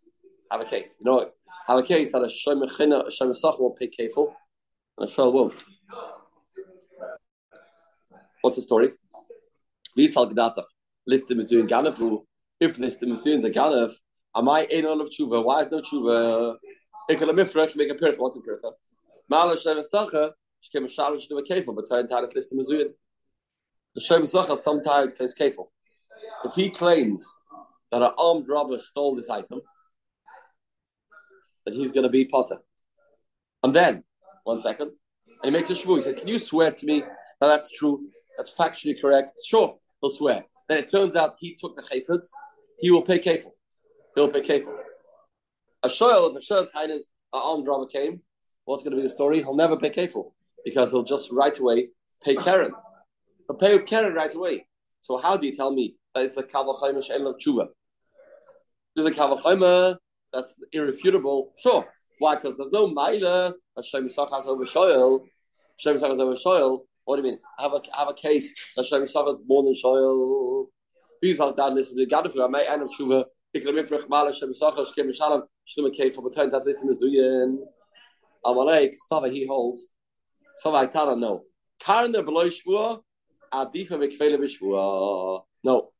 Have 0.50 0.60
a 0.60 0.64
case. 0.64 0.96
You 0.98 1.04
know? 1.04 1.30
Have 1.68 1.78
a 1.78 1.82
case 1.84 2.10
that 2.10 2.24
a 2.24 2.28
Shem 2.28 2.60
China, 2.76 3.04
Shem 3.08 3.32
Sacher 3.32 3.58
will 3.62 3.76
pay 3.78 3.88
kefil, 3.88 4.32
and 4.98 5.08
a 5.08 5.12
shoil 5.12 5.32
won't. 5.32 5.64
What's 8.40 8.56
the 8.56 8.62
story? 8.62 8.94
Visal 9.96 10.32
Gdatach. 10.32 10.64
Listim 11.08 11.38
is 11.38 11.46
doing 11.46 11.68
Ganafu. 11.68 12.24
If 12.58 12.78
Listim 12.78 13.12
is 13.12 13.22
doing 13.22 13.44
a 13.44 13.90
am 14.36 14.48
I 14.48 14.64
in 14.64 14.86
all 14.86 15.00
of 15.00 15.08
tshuva? 15.10 15.44
Why 15.44 15.62
is 15.62 15.70
no 15.70 15.82
tshuva? 15.82 16.56
Ikala 17.08 17.30
mifrach 17.30 17.76
make 17.76 17.90
a 17.90 17.94
pircha. 17.94 18.18
What's 18.18 18.36
a 18.38 18.40
pircha? 18.40 18.72
Mala 19.28 19.56
Shem 19.56 19.80
Sacher. 19.84 20.32
She 20.58 20.72
came 20.72 20.84
a 20.84 20.88
shalosh 20.88 21.28
to 21.28 21.36
a 21.36 21.46
kefil, 21.46 21.76
but 21.76 21.84
her 21.90 22.00
entire 22.00 22.26
Listim 22.26 22.58
is 22.58 22.66
doing. 22.66 22.92
The 23.94 24.00
Shem 24.00 24.24
Sacher 24.24 24.56
sometimes 24.56 25.14
pays 25.14 25.34
kefil. 25.34 25.68
If 26.44 26.54
he 26.54 26.70
claims 26.70 27.26
that 27.90 28.02
an 28.02 28.12
armed 28.18 28.48
robber 28.48 28.78
stole 28.78 29.16
this 29.16 29.28
item, 29.28 29.60
then 31.64 31.74
he's 31.74 31.92
going 31.92 32.04
to 32.04 32.10
be 32.10 32.24
potter. 32.24 32.58
And 33.62 33.74
then, 33.74 34.04
one 34.44 34.60
second, 34.60 34.92
and 35.42 35.44
he 35.44 35.50
makes 35.50 35.70
a 35.70 35.74
shvu. 35.74 35.96
He 35.96 36.02
said, 36.02 36.16
"Can 36.16 36.28
you 36.28 36.38
swear 36.38 36.70
to 36.70 36.86
me 36.86 37.00
that 37.00 37.46
that's 37.46 37.70
true? 37.70 38.08
That's 38.36 38.52
factually 38.52 39.00
correct?" 39.00 39.38
Sure, 39.44 39.76
he'll 40.00 40.10
swear. 40.10 40.44
Then 40.68 40.78
it 40.78 40.90
turns 40.90 41.16
out 41.16 41.36
he 41.38 41.56
took 41.56 41.76
the 41.76 41.82
chayfetz. 41.82 42.28
He 42.78 42.90
will 42.90 43.02
pay 43.02 43.18
kefil. 43.18 43.52
He'll 44.14 44.28
pay 44.28 44.40
kefil. 44.40 44.74
A 45.82 45.88
shoyel, 45.88 46.30
if 46.30 46.36
a 46.36 46.54
shoyel 46.54 46.68
tainas, 46.70 47.04
an 47.32 47.40
armed 47.42 47.66
robber 47.66 47.86
came, 47.86 48.20
what's 48.64 48.82
going 48.82 48.92
to 48.92 48.96
be 48.96 49.02
the 49.02 49.10
story? 49.10 49.38
He'll 49.38 49.56
never 49.56 49.76
pay 49.76 49.90
kefil 49.90 50.32
because 50.64 50.90
he'll 50.90 51.02
just 51.02 51.30
right 51.32 51.58
away 51.58 51.88
pay 52.22 52.34
Karen. 52.34 52.72
He'll 53.50 53.58
pay 53.58 53.78
Karen 53.84 54.14
right 54.14 54.32
away. 54.32 54.66
So 55.00 55.18
how 55.18 55.36
do 55.36 55.46
you 55.46 55.56
tell 55.56 55.72
me 55.72 55.96
that 56.14 56.24
it's 56.24 56.36
a 56.36 56.42
kavachayma 56.42 57.04
she'en 57.04 57.26
of 57.26 57.36
tshuva? 57.36 57.66
There's 58.94 59.08
a 59.08 59.10
kavachayma 59.10 59.96
that's 60.32 60.54
irrefutable. 60.72 61.52
Sure. 61.58 61.84
Why? 62.20 62.36
Because 62.36 62.56
there's 62.56 62.70
no 62.70 62.88
maila 62.88 63.54
that 63.74 63.84
Shem 63.84 64.06
Yisach 64.06 64.32
has 64.32 64.46
over 64.46 64.64
shoyel. 64.64 65.24
Shem 65.78 65.96
Yisach 65.96 66.10
has 66.10 66.20
over 66.20 66.36
shoyel. 66.36 66.80
What 67.04 67.16
do 67.16 67.22
you 67.22 67.28
mean? 67.30 67.40
Have 67.58 67.72
a 67.72 67.82
have 67.96 68.08
a 68.08 68.14
case 68.14 68.54
that 68.76 68.84
Shem 68.84 69.02
Yisach 69.02 69.26
has 69.26 69.38
more 69.46 69.64
than 69.64 69.72
shoyel. 69.72 70.66
These 71.20 71.40
are 71.40 71.52
that 71.52 71.72
listen 71.72 71.96
to 71.96 72.06
Gadafu. 72.06 72.44
I 72.44 72.48
may 72.48 72.68
end 72.68 72.82
of 72.82 72.90
tshuva. 72.90 73.24
Ikla 73.56 73.72
mifrach 73.72 74.08
mala 74.08 74.32
Shem 74.32 74.52
Yisach 74.52 74.94
Shem 74.94 75.12
Shalom 75.12 75.42
Shlema 75.66 75.92
Kei 75.92 76.10
for 76.10 76.22
pretend 76.22 76.52
that 76.52 76.64
this 76.64 76.82
is 76.82 77.02
Mizuyin. 77.02 77.56
Amalek 78.44 78.94
Sava 79.08 79.28
he 79.28 79.44
holds. 79.44 79.88
Sava 80.58 80.86
Aitara 80.86 81.18
no. 81.18 81.42
Karen 81.80 82.12
der 82.12 82.22
beloy 82.22 82.48
shvua. 82.48 83.00
Adifa 83.52 83.98
vekvele 83.98 84.38
b'shvua. 84.38 85.42
No. 85.64 85.90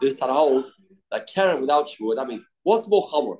This 0.00 0.16
Tara 0.16 0.32
holds 0.32 0.72
that 1.10 1.28
Karen 1.32 1.60
without 1.60 1.88
shvua. 1.88 2.16
That 2.16 2.26
means 2.26 2.44
what's 2.62 2.88
more 2.88 3.08
chamor? 3.08 3.38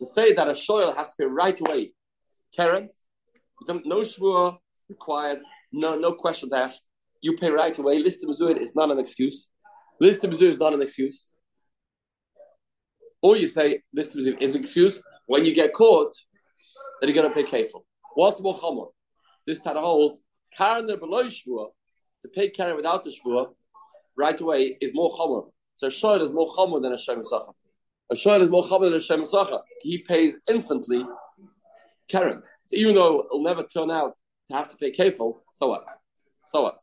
to 0.00 0.06
say 0.06 0.32
that 0.32 0.48
a 0.48 0.52
shoyl 0.52 0.96
has 0.96 1.08
to 1.10 1.14
pay 1.20 1.26
right 1.26 1.60
away. 1.60 1.92
Karen, 2.56 2.88
no 3.68 4.00
shvua 4.00 4.56
required, 4.88 5.40
no 5.72 5.96
no 5.96 6.12
question 6.12 6.48
asked. 6.54 6.84
You 7.20 7.36
pay 7.36 7.50
right 7.50 7.76
away. 7.78 7.98
List 7.98 8.24
of 8.24 8.30
is 8.58 8.74
not 8.74 8.90
an 8.90 8.98
excuse. 8.98 9.48
List 10.00 10.24
of 10.24 10.32
is 10.42 10.58
not 10.58 10.72
an 10.72 10.80
excuse. 10.80 11.28
Or 13.20 13.36
you 13.36 13.46
say 13.46 13.82
list 13.92 14.14
of 14.14 14.20
is 14.20 14.54
an 14.54 14.60
excuse 14.62 15.02
when 15.26 15.44
you 15.44 15.52
get 15.54 15.74
caught, 15.74 16.14
that 17.00 17.06
you're 17.06 17.14
going 17.22 17.28
to 17.28 17.34
pay 17.34 17.44
kefil. 17.44 17.82
What's 18.14 18.40
more 18.40 18.58
chomer? 18.58 18.88
This 19.46 19.58
of 19.58 19.76
holds 19.76 20.22
Karen 20.56 20.86
below 20.86 21.24
shvua 21.24 21.68
to 22.22 22.28
pay 22.28 22.50
Karen 22.50 22.76
without 22.76 23.02
the 23.04 23.10
shvua 23.10 23.48
right 24.16 24.40
away 24.40 24.76
is 24.80 24.92
more 24.94 25.10
chomer. 25.16 25.50
So 25.74 25.86
a 25.86 25.90
shoyl 25.90 26.22
is 26.22 26.32
more 26.32 26.52
chomer 26.54 26.82
than 26.82 26.92
a 26.92 26.98
shem. 26.98 27.20
A 27.20 28.14
shoyl 28.14 28.42
is 28.42 28.50
more 28.50 28.64
chomer 28.64 28.84
than 28.84 28.94
a 28.94 29.00
shem. 29.00 29.24
He 29.82 29.98
pays 29.98 30.36
instantly 30.48 31.06
Karen. 32.08 32.42
So 32.66 32.76
even 32.76 32.94
though 32.94 33.20
it'll 33.20 33.42
never 33.42 33.62
turn 33.62 33.90
out 33.90 34.16
to 34.50 34.56
have 34.56 34.68
to 34.68 34.76
pay 34.76 34.92
kefil, 34.92 35.40
so 35.54 35.68
what? 35.68 35.84
So 36.46 36.62
what? 36.62 36.78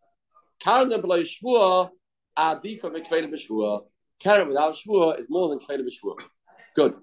Karen 0.60 0.90
below 0.90 1.22
shvua 1.22 1.90
adifa 2.38 2.86
mikveda 2.86 3.32
b'shvua. 3.32 3.86
Karen 4.20 4.48
without 4.48 4.76
shvua 4.76 5.20
is 5.20 5.28
more 5.30 5.50
than 5.50 5.60
kveda 5.60 5.84
b'shvua. 5.88 6.16
Good. 6.76 6.96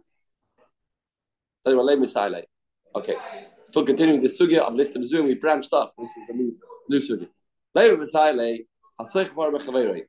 Okay. 2.96 3.16
Still 3.66 3.84
continuing 3.84 4.20
the 4.20 4.28
sugya 4.28 4.58
of 4.58 4.74
list 4.74 4.96
of 4.96 5.06
Zoom, 5.06 5.26
we 5.26 5.34
branched 5.34 5.72
off. 5.72 5.92
This 5.98 6.16
is 6.16 6.28
a 6.28 6.32
new 6.32 6.56
new 6.88 6.98
sugya. 6.98 7.28
Later 7.74 7.96
b'sayle, 7.96 8.66
asich 9.00 9.34
bar 9.34 9.50
b'chaveirei. 9.50 10.02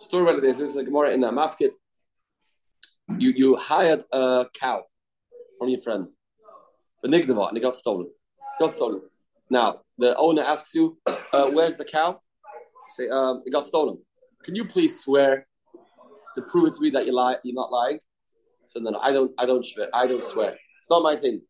Story 0.00 0.30
about 0.30 0.40
this. 0.40 0.56
This 0.56 0.70
is 0.70 0.76
a 0.76 0.82
Gemara 0.82 1.10
in 1.10 1.22
a 1.24 1.30
Mafkid. 1.30 1.72
You 3.18 3.30
you 3.36 3.56
hired 3.56 4.04
a 4.12 4.46
cow 4.58 4.82
from 5.58 5.68
your 5.68 5.82
friend, 5.82 6.08
but 7.02 7.10
Nigdava, 7.10 7.48
and 7.48 7.58
it 7.58 7.60
got 7.60 7.76
stolen. 7.76 8.08
Got 8.58 8.72
stolen. 8.74 9.02
Now 9.50 9.82
the 9.98 10.16
owner 10.16 10.42
asks 10.42 10.74
you, 10.74 10.98
uh, 11.06 11.50
"Where's 11.50 11.76
the 11.76 11.84
cow?" 11.84 12.20
Say, 12.96 13.10
um, 13.10 13.42
"It 13.44 13.52
got 13.52 13.66
stolen." 13.66 13.98
Can 14.42 14.54
you 14.54 14.64
please 14.64 14.98
swear 14.98 15.46
to 16.34 16.42
prove 16.42 16.68
it 16.68 16.74
to 16.74 16.80
me 16.80 16.88
that 16.90 17.04
you 17.04 17.12
lie? 17.12 17.36
You're 17.44 17.54
not 17.54 17.70
lying. 17.70 18.00
So 18.68 18.80
no, 18.80 18.90
no, 18.90 18.98
I 19.00 19.12
don't. 19.12 19.32
I 19.36 19.44
don't 19.44 19.66
swear. 19.66 19.88
I 19.92 20.06
don't 20.06 20.24
swear. 20.24 20.56
It's 20.78 20.88
not 20.88 21.02
my 21.02 21.16
thing. 21.16 21.42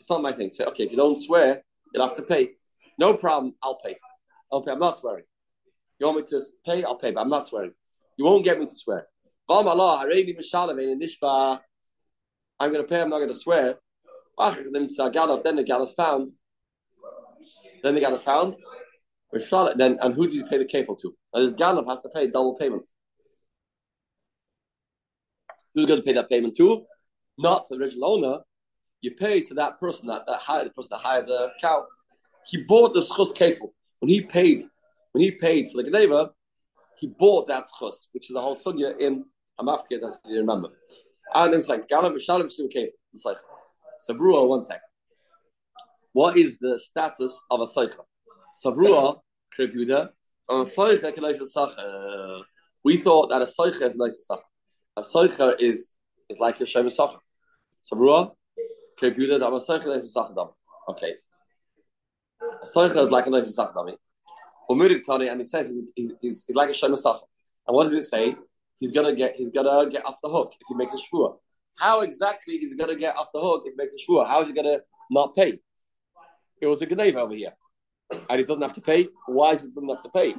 It's 0.00 0.10
not 0.10 0.22
my 0.22 0.32
thing. 0.32 0.50
Say, 0.50 0.64
okay, 0.64 0.84
if 0.84 0.90
you 0.90 0.96
don't 0.96 1.16
swear, 1.16 1.62
you'll 1.94 2.06
have 2.06 2.16
to 2.16 2.22
pay. 2.22 2.56
No 2.98 3.14
problem. 3.14 3.54
I'll 3.62 3.78
pay. 3.78 3.96
I'll 4.52 4.62
pay. 4.62 4.72
I'm 4.72 4.78
not 4.78 4.98
swearing. 4.98 5.24
You 5.98 6.06
want 6.06 6.18
me 6.18 6.24
to 6.24 6.42
pay? 6.64 6.84
I'll 6.84 6.96
pay, 6.96 7.10
but 7.10 7.20
I'm 7.20 7.28
not 7.28 7.46
swearing. 7.46 7.72
You 8.16 8.24
won't 8.24 8.44
get 8.44 8.58
me 8.58 8.66
to 8.66 8.74
swear. 8.74 9.06
I'm 9.48 9.64
going 9.64 9.76
to 12.82 12.88
pay, 12.88 13.00
I'm 13.00 13.10
not 13.10 13.18
going 13.18 13.28
to 13.28 13.34
swear. 13.34 13.76
Then 14.38 15.56
the 15.56 15.64
gal 15.66 15.82
is 15.82 15.92
found. 15.92 16.28
Then 17.82 17.94
the 17.94 18.00
gal 18.00 18.14
is 18.14 18.22
found. 18.22 18.54
Then 19.76 19.98
and 20.00 20.14
who 20.14 20.26
did 20.26 20.34
you 20.34 20.46
pay 20.46 20.58
the 20.58 20.64
kefil 20.64 20.98
to? 20.98 21.14
Now 21.34 21.40
this 21.40 21.52
ganav 21.52 21.88
has 21.88 22.00
to 22.00 22.08
pay 22.08 22.28
double 22.28 22.56
payment. 22.56 22.84
Who's 25.74 25.86
going 25.86 26.00
to 26.00 26.04
pay 26.04 26.14
that 26.14 26.28
payment 26.28 26.56
to? 26.56 26.84
Not 27.38 27.68
the 27.68 27.76
original 27.76 28.16
owner. 28.16 28.38
You 29.00 29.14
pay 29.14 29.42
to 29.42 29.54
that 29.54 29.78
person 29.78 30.08
that, 30.08 30.22
that 30.26 30.40
hired 30.40 30.66
the 30.66 30.70
person 30.70 30.88
that 30.92 30.98
hired 30.98 31.26
the 31.26 31.50
cow. 31.60 31.86
He 32.46 32.64
bought 32.64 32.94
the 32.94 33.00
schus 33.00 33.32
kefil 33.32 33.70
when 34.00 34.10
he 34.10 34.22
paid. 34.22 34.64
When 35.12 35.22
he 35.22 35.30
paid 35.30 35.70
for 35.70 35.82
the 35.82 35.90
gneva, 35.90 36.30
he 36.98 37.06
bought 37.06 37.48
that 37.48 37.64
schus, 37.64 38.08
which 38.12 38.28
is 38.28 38.34
the 38.34 38.40
whole 38.40 38.54
sunya 38.54 38.98
in 38.98 39.24
Hamafkid, 39.58 40.06
as 40.06 40.20
you 40.26 40.38
remember. 40.38 40.68
And 41.34 41.54
it's 41.54 41.68
like 41.68 41.88
Galam 41.88 42.14
B'Shalom 42.14 42.46
Shlim 42.46 42.70
Kev. 42.74 42.88
It's 43.12 43.24
like 43.24 43.38
Savrua. 44.08 44.46
One 44.46 44.64
second. 44.64 44.82
What 46.12 46.36
is 46.36 46.58
the 46.60 46.78
status 46.78 47.40
of 47.50 47.60
a 47.60 47.66
seicha? 47.66 48.04
Savrua 48.64 49.20
Kribuda. 49.58 50.10
We 52.84 52.96
thought 52.98 53.30
that 53.30 53.42
a 53.42 53.46
seicha 53.46 53.82
is 53.82 53.96
nice 53.96 54.26
sacha. 54.26 54.42
A 54.96 55.02
seicha 55.02 55.60
is 55.60 55.94
is 56.28 56.38
like 56.38 56.60
a 56.60 56.66
shem 56.66 56.88
sacha. 56.90 57.18
Savrua 57.84 58.34
Kribuda. 59.00 59.38
That 59.40 59.48
a 59.48 59.50
seicha 59.50 60.02
sacha 60.02 60.48
Okay. 60.90 61.14
A 62.40 62.66
seicha 62.66 62.96
is 63.02 63.10
like 63.10 63.26
a 63.26 63.30
nice 63.30 63.54
sacha 63.54 63.72
dummy. 63.74 63.96
Umurik 64.70 65.04
Tani, 65.04 65.28
and 65.28 65.40
he 65.40 65.44
says 65.44 65.68
he's, 65.68 66.12
he's, 66.20 66.44
he's, 66.46 66.56
like 66.56 66.70
a 66.70 66.74
Shem 66.74 66.96
Sacha. 66.96 67.20
And 67.66 67.74
what 67.74 67.84
does 67.84 67.94
it 67.94 68.04
say? 68.04 68.36
He's 68.80 68.92
gonna 68.92 69.14
get 69.14 69.34
he's 69.36 69.50
gonna 69.50 69.90
get 69.90 70.04
off 70.06 70.20
the 70.22 70.28
hook 70.28 70.52
if 70.60 70.66
he 70.68 70.74
makes 70.74 70.92
a 70.92 70.96
shvua. 70.96 71.36
How 71.76 72.00
exactly 72.02 72.54
is 72.54 72.70
he 72.70 72.76
gonna 72.76 72.96
get 72.96 73.16
off 73.16 73.28
the 73.32 73.40
hook 73.40 73.64
if 73.66 73.72
he 73.72 73.76
makes 73.76 73.94
a 73.94 74.10
shvua? 74.10 74.26
How 74.26 74.40
is 74.40 74.48
he 74.48 74.54
gonna 74.54 74.80
not 75.10 75.34
pay? 75.34 75.58
It 76.60 76.66
was 76.66 76.80
a 76.82 76.86
gneva 76.86 77.16
over 77.16 77.34
here, 77.34 77.54
and 78.10 78.38
he 78.38 78.44
doesn't 78.44 78.62
have 78.62 78.74
to 78.74 78.80
pay. 78.80 79.08
Why 79.26 79.52
does 79.52 79.62
he 79.62 79.68
doesn't 79.68 79.88
have 79.88 80.02
to 80.02 80.10
pay? 80.10 80.34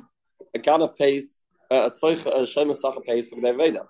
A 0.55 0.59
ganav 0.59 0.97
pays 0.97 1.41
uh, 1.69 1.89
a 1.89 1.89
soich 1.89 2.25
a 2.25 2.47
shema 2.47 2.73
pays 3.05 3.27
for 3.27 3.35
gneva 3.35 3.57
veda. 3.57 3.83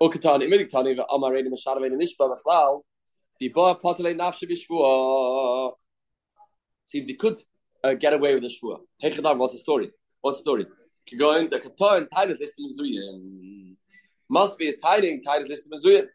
Ukatan 0.00 0.42
imidik 0.42 0.70
tani 0.70 0.94
ve 0.94 1.02
amarei 1.10 1.46
masharav 1.46 1.82
nishba 1.90 2.34
bechlal. 2.34 2.80
The 3.40 3.48
bar 3.48 3.78
potele 3.78 4.16
nafshe 4.16 4.50
b'shvua. 4.50 5.72
Seems 6.86 7.08
he 7.08 7.14
could 7.14 7.38
uh, 7.82 7.94
get 7.94 8.14
away 8.14 8.32
with 8.34 8.44
the 8.44 8.48
shvua. 8.48 8.78
Hechadam, 9.02 9.38
what's 9.38 9.54
the 9.54 9.58
story? 9.58 9.90
What's 10.20 10.38
the 10.38 10.42
story? 10.42 10.66
Going 11.18 11.50
the 11.50 11.58
katan 11.58 12.08
titus 12.08 12.38
list 12.38 12.54
mezuyin. 12.60 13.74
Must 14.28 14.56
be 14.56 14.66
his 14.66 14.76
tiding 14.80 15.22
titus 15.24 15.48
list 15.48 15.68
mezuyin. 15.68 16.06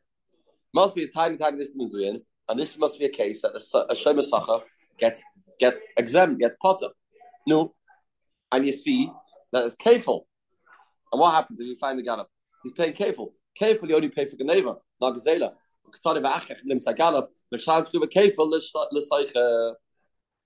Must 0.74 0.96
be 0.96 1.02
his 1.02 1.12
tiding 1.14 1.38
titus 1.38 1.60
list 1.60 1.78
mezuyin. 1.78 2.22
And 2.48 2.58
this 2.58 2.78
must 2.78 2.98
be 2.98 3.06
a 3.06 3.10
case 3.10 3.42
that 3.42 3.86
a 3.90 3.96
shema 3.96 4.22
sacha 4.22 4.62
gets 4.98 5.22
gets 5.60 5.82
exempt, 5.98 6.40
gets 6.40 6.56
potter. 6.62 6.88
No, 7.46 7.74
and 8.52 8.66
you 8.66 8.72
see 8.72 9.12
that 9.52 9.66
it's 9.66 9.76
kafel. 9.76 10.22
And 11.12 11.20
what 11.20 11.34
happens 11.34 11.60
if 11.60 11.68
you 11.68 11.78
find 11.78 12.00
the 12.00 12.04
ganav? 12.04 12.28
He's 12.64 12.72
paying 12.72 12.94
kafel. 12.94 13.34
Kafel 13.60 13.90
you 13.90 13.96
only 13.96 14.10
pay 14.10 14.26
for 14.26 14.38
ganeva, 14.38 14.78
not 15.02 15.16
gazela. 15.16 15.52
Ketani 15.90 16.22
v'achech 16.22 16.64
nim 16.64 16.80
saganav. 16.80 17.28
L'shaim 17.52 17.86
shlu 17.86 18.06
v'kafel 18.06 18.50
l'sayche. 18.92 19.74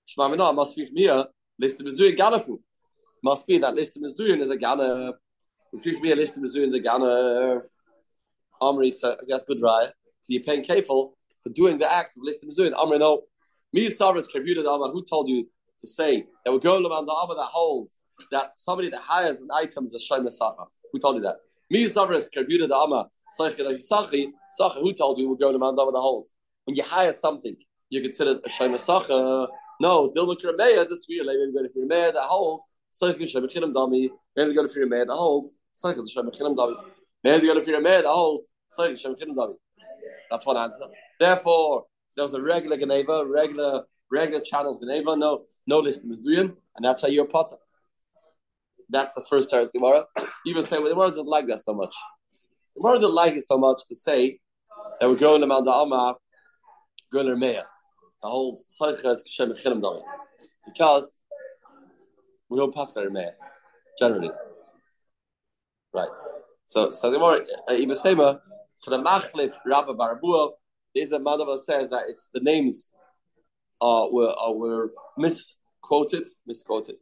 Shmamina 0.08 0.54
must 0.54 0.76
be 0.76 0.86
from 0.86 0.96
here. 0.96 1.24
List 1.58 1.80
of 1.80 1.86
mezuyin 1.86 2.16
ganafu. 2.16 2.58
Must 3.22 3.46
be 3.46 3.58
that 3.58 3.74
list 3.74 3.96
of 3.96 4.02
mezuyin 4.02 4.40
is 4.40 4.50
a 4.50 4.56
ganav. 4.56 5.14
If 5.72 5.84
you 5.84 6.00
me 6.00 6.12
a 6.12 6.16
list 6.16 6.36
of 6.36 6.42
mezuyin 6.44 6.66
is 6.66 6.74
er 6.74 6.78
a 6.78 6.80
ganav. 6.80 7.62
Äh, 7.62 7.66
Amri, 8.62 8.92
er, 9.04 9.16
I 9.20 9.24
guess 9.26 9.42
good 9.44 9.60
right. 9.60 9.88
Because 9.88 10.28
you're 10.28 10.42
paying 10.42 10.64
kafel 10.64 11.12
for 11.42 11.50
doing 11.50 11.78
the 11.78 11.92
act 11.92 12.16
of 12.16 12.22
list 12.22 12.42
of 12.42 12.50
mezuyin. 12.50 12.72
Amri, 12.72 12.98
no. 12.98 13.22
Me 13.72 13.88
Saras 13.88 14.26
Kavuda 14.32 14.60
Amar, 14.60 14.90
who 14.90 15.04
told 15.04 15.28
you 15.28 15.46
to 15.80 15.86
say 15.86 16.24
that 16.44 16.52
we're 16.52 16.58
going 16.58 16.86
around 16.86 17.06
the 17.06 17.12
Amar 17.12 17.36
that 17.36 17.50
holds 17.50 17.98
that 18.30 18.58
somebody 18.58 18.88
that 18.90 19.00
hires 19.00 19.40
an 19.40 19.48
item 19.52 19.86
is 19.86 19.94
a 19.94 19.98
Shema 19.98 20.30
Sacha? 20.30 20.64
Who 20.92 20.98
told 20.98 21.16
you 21.16 21.22
that? 21.22 21.36
Me 21.70 21.84
Saras 21.84 22.30
Kavuda 22.34 22.64
Amar, 22.64 23.08
Sachi, 23.38 24.30
Sacha, 24.50 24.80
who 24.80 24.92
told 24.92 25.18
you 25.18 25.28
we're 25.28 25.36
going 25.36 25.60
around 25.60 25.76
the 25.76 25.82
Amar 25.82 25.92
that 25.92 25.98
holds? 25.98 26.32
When 26.64 26.76
you 26.76 26.84
hire 26.84 27.12
something, 27.12 27.56
you 27.90 28.00
consider 28.00 28.40
a 28.44 28.48
Shema 28.48 28.76
Sacha. 28.76 29.48
No, 29.80 30.10
Dilma 30.10 30.36
Krameya, 30.36 30.88
this 30.88 31.06
like, 31.08 31.36
we're 31.36 31.52
going 31.52 31.68
to 31.68 31.78
Firmeya 31.78 32.12
that 32.14 32.22
holds, 32.22 32.64
Sachi 32.92 33.28
Shema 33.28 33.46
Chinam 33.46 33.72
Dami, 33.74 34.08
maybe 34.34 34.54
going 34.54 34.68
to 34.68 34.74
Firmeya 34.74 35.06
that 35.06 35.12
holds, 35.12 35.52
Sachi 35.74 36.10
Shema 36.10 36.30
Chinam 36.30 36.56
Dami, 36.56 36.76
maybe 37.22 37.46
going 37.46 37.62
to 37.62 37.70
Firmeya 37.70 38.02
that 38.02 38.06
holds, 38.06 38.46
Sachi 38.76 38.98
Shema 38.98 39.14
Chinam 39.14 39.34
Dami. 39.34 39.54
That's 40.30 40.46
one 40.46 40.56
answer. 40.56 40.86
Therefore, 41.20 41.84
there 42.16 42.24
was 42.24 42.34
a 42.34 42.40
regular 42.40 42.76
Geneva, 42.76 43.24
regular 43.26 43.84
regular 44.10 44.40
channel 44.40 44.78
Geneva, 44.78 45.16
no 45.16 45.44
no 45.66 45.80
list 45.80 46.04
of 46.04 46.10
Mizuyim, 46.10 46.54
and 46.76 46.84
that's 46.84 47.02
how 47.02 47.08
you're 47.08 47.26
potter. 47.26 47.56
That's 48.88 49.14
the 49.14 49.22
first 49.28 49.50
Teres 49.50 49.72
Gemara. 49.72 50.04
Even 50.46 50.62
say, 50.62 50.78
well, 50.78 50.88
the 50.88 50.94
Gemara 50.94 51.08
doesn't 51.08 51.26
like 51.26 51.46
that 51.48 51.60
so 51.60 51.74
much. 51.74 51.94
The 52.74 52.82
Gemara 52.82 52.96
doesn't 52.96 53.14
like 53.14 53.34
it 53.34 53.44
so 53.44 53.58
much 53.58 53.82
to 53.88 53.96
say 53.96 54.38
that 55.00 55.08
we're 55.08 55.16
going 55.16 55.42
around 55.42 55.64
the 55.64 55.72
Amma, 55.72 56.14
going 57.12 57.26
to 57.26 57.34
Meya, 57.34 57.64
the 58.22 58.28
whole 58.28 58.56
Seiches 58.56 59.22
Kishem 59.26 59.60
Chinim 59.60 59.80
Dami. 59.80 60.02
Because 60.64 61.20
we 62.48 62.58
don't 62.58 62.74
pass 62.74 62.92
their 62.92 63.10
Meya, 63.10 63.32
generally. 63.98 64.30
Right. 65.94 66.08
So, 66.66 66.92
so 66.92 67.10
the 67.10 67.18
Gemara, 67.18 67.40
uh, 67.68 67.72
Ibn 67.72 67.96
Sema, 67.96 68.40
for 68.82 68.90
the 68.90 69.02
Machlif 69.02 69.54
Rabba 69.64 69.94
Barabuah, 69.94 70.52
there's 70.94 71.12
a 71.12 71.18
Madhava 71.18 71.58
says 71.58 71.88
that 71.90 72.04
it's 72.08 72.28
the 72.32 72.40
names 72.40 72.90
uh, 73.80 74.06
were, 74.10 74.34
uh, 74.38 74.50
were 74.50 74.92
misquoted, 75.16 76.26
misquoted, 76.46 76.96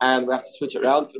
and 0.00 0.26
we 0.26 0.32
have 0.32 0.44
to 0.44 0.52
switch 0.52 0.76
it 0.76 0.84
around. 0.84 1.04
Just 1.04 1.14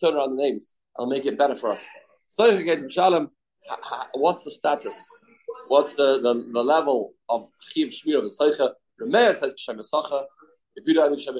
turn 0.00 0.14
around 0.14 0.36
the 0.36 0.42
names. 0.42 0.68
I'll 0.98 1.06
make 1.06 1.26
it 1.26 1.38
better 1.38 1.54
for 1.54 1.70
us. 1.70 1.84
What's 4.14 4.44
the 4.44 4.50
status? 4.50 5.06
What's 5.70 5.94
the, 5.94 6.20
the, 6.20 6.50
the 6.52 6.64
level 6.64 7.14
of 7.28 7.46
chiv 7.68 7.90
shmir 7.90 8.18
of 8.18 8.24
the 8.24 8.30
seicha? 8.30 8.72
Remeir 9.00 9.32
says 9.36 9.54
Shem 9.56 9.80
Sacha. 9.80 10.24
Rebuda 10.76 11.16
Shem 11.16 11.36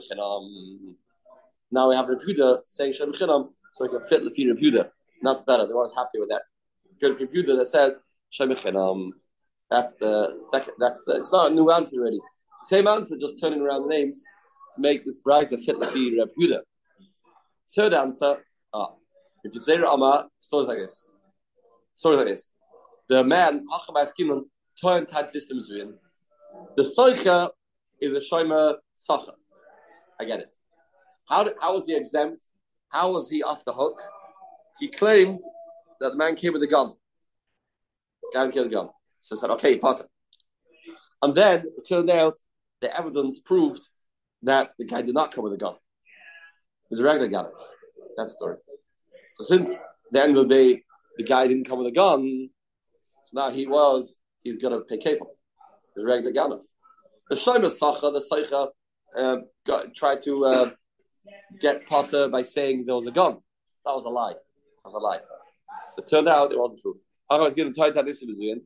Now 1.72 1.88
we 1.88 1.96
have 1.96 2.06
Rebuda 2.06 2.60
saying 2.64 2.92
Shem 2.92 3.12
so 3.12 3.50
we 3.80 3.88
can 3.88 4.04
fit 4.04 4.24
of 4.24 4.32
Rebuda. 4.32 4.88
That's 5.20 5.42
better. 5.42 5.66
They 5.66 5.72
weren't 5.72 5.96
happy 5.96 6.20
with 6.20 6.28
that. 6.28 6.42
Good 7.00 7.18
Rebuda 7.18 7.56
that 7.56 7.66
says 7.66 7.98
Shemichinam. 8.32 9.10
That's 9.68 9.94
the 9.94 10.36
second. 10.38 10.74
That's 10.78 11.02
the, 11.04 11.16
it's 11.16 11.32
not 11.32 11.50
a 11.50 11.54
new 11.54 11.72
answer 11.72 11.96
already. 11.98 12.20
Same 12.66 12.86
answer, 12.86 13.16
just 13.16 13.40
turning 13.40 13.60
around 13.60 13.82
the 13.82 13.88
names 13.88 14.22
to 14.76 14.80
make 14.80 15.04
this 15.04 15.18
brisa 15.18 15.60
fit 15.60 15.80
like 15.80 15.92
the 15.92 16.20
Reb 16.20 16.28
Huda. 16.40 16.60
Third 17.74 17.94
answer. 17.94 18.36
Ah, 18.72 18.90
if 19.42 19.52
you 19.52 19.60
say 19.60 19.76
Rama, 19.76 20.28
stories 20.38 20.68
like 20.68 20.78
this. 20.78 21.08
Stories 21.94 22.18
like 22.18 22.28
this. 22.28 22.48
The 23.10 23.24
man 23.24 23.64
turned 24.80 25.08
tight 25.08 25.34
list 25.34 25.52
Mizuin. 25.52 25.94
The 26.76 26.84
Soicha 26.84 27.50
is 28.00 28.16
a 28.16 28.20
Shomer 28.20 28.76
Sacha. 28.94 29.32
I 30.20 30.24
get 30.24 30.38
it. 30.38 30.54
How 31.28 31.42
did, 31.42 31.54
how 31.60 31.74
was 31.74 31.86
he 31.86 31.96
exempt? 31.96 32.46
How 32.88 33.10
was 33.10 33.28
he 33.28 33.42
off 33.42 33.64
the 33.64 33.72
hook? 33.72 34.00
He 34.78 34.86
claimed 34.86 35.40
that 35.98 36.10
the 36.10 36.16
man 36.16 36.36
came 36.36 36.52
with 36.52 36.62
a 36.62 36.68
gun. 36.68 36.92
Guy 38.32 38.48
killed 38.52 38.68
a 38.68 38.70
gun. 38.70 38.90
So 39.18 39.34
I 39.36 39.40
said, 39.40 39.50
okay, 39.50 39.76
Potter. 39.76 40.06
And 41.20 41.34
then 41.34 41.64
it 41.78 41.88
turned 41.88 42.10
out 42.10 42.38
the 42.80 42.96
evidence 42.96 43.40
proved 43.40 43.88
that 44.44 44.70
the 44.78 44.84
guy 44.84 45.02
did 45.02 45.14
not 45.14 45.34
come 45.34 45.42
with 45.42 45.54
a 45.54 45.58
gun. 45.58 45.74
It 45.74 46.90
was 46.90 47.00
a 47.00 47.04
regular 47.04 47.26
gun. 47.28 47.46
That 48.16 48.30
story. 48.30 48.58
So 49.34 49.42
since 49.42 49.76
the 50.12 50.22
end 50.22 50.36
of 50.36 50.48
the 50.48 50.54
day, 50.54 50.84
the 51.16 51.24
guy 51.24 51.48
didn't 51.48 51.64
come 51.64 51.78
with 51.78 51.88
a 51.88 51.94
gun, 51.94 52.50
now 53.32 53.50
he 53.50 53.66
was, 53.66 54.16
he's 54.42 54.56
going 54.56 54.74
to 54.74 54.80
pay 54.80 54.98
kefil. 54.98 55.26
It's 55.96 56.06
regular 56.06 56.32
gun. 56.32 56.60
The 57.28 57.36
Shema 57.36 57.68
Sacha, 57.68 58.10
the 58.10 58.20
Seicha, 58.20 58.68
uh, 59.16 59.36
got, 59.66 59.94
tried 59.94 60.22
to 60.22 60.44
uh, 60.44 60.70
get 61.60 61.86
Potter 61.86 62.28
by 62.28 62.42
saying 62.42 62.86
there 62.86 62.96
was 62.96 63.06
a 63.06 63.10
gun. 63.10 63.38
That 63.84 63.94
was 63.94 64.04
a 64.04 64.08
lie. 64.08 64.32
That 64.32 64.84
was 64.84 64.94
a 64.94 64.98
lie. 64.98 65.20
So 65.94 66.02
it 66.02 66.08
turned 66.08 66.28
out 66.28 66.52
it 66.52 66.58
wasn't 66.58 66.80
true. 66.80 66.98
I 67.28 67.38
was 67.38 67.54
to 67.54 67.72
tell 67.72 67.92
that 67.92 68.04
this 68.04 68.24
Mizuyin. 68.24 68.62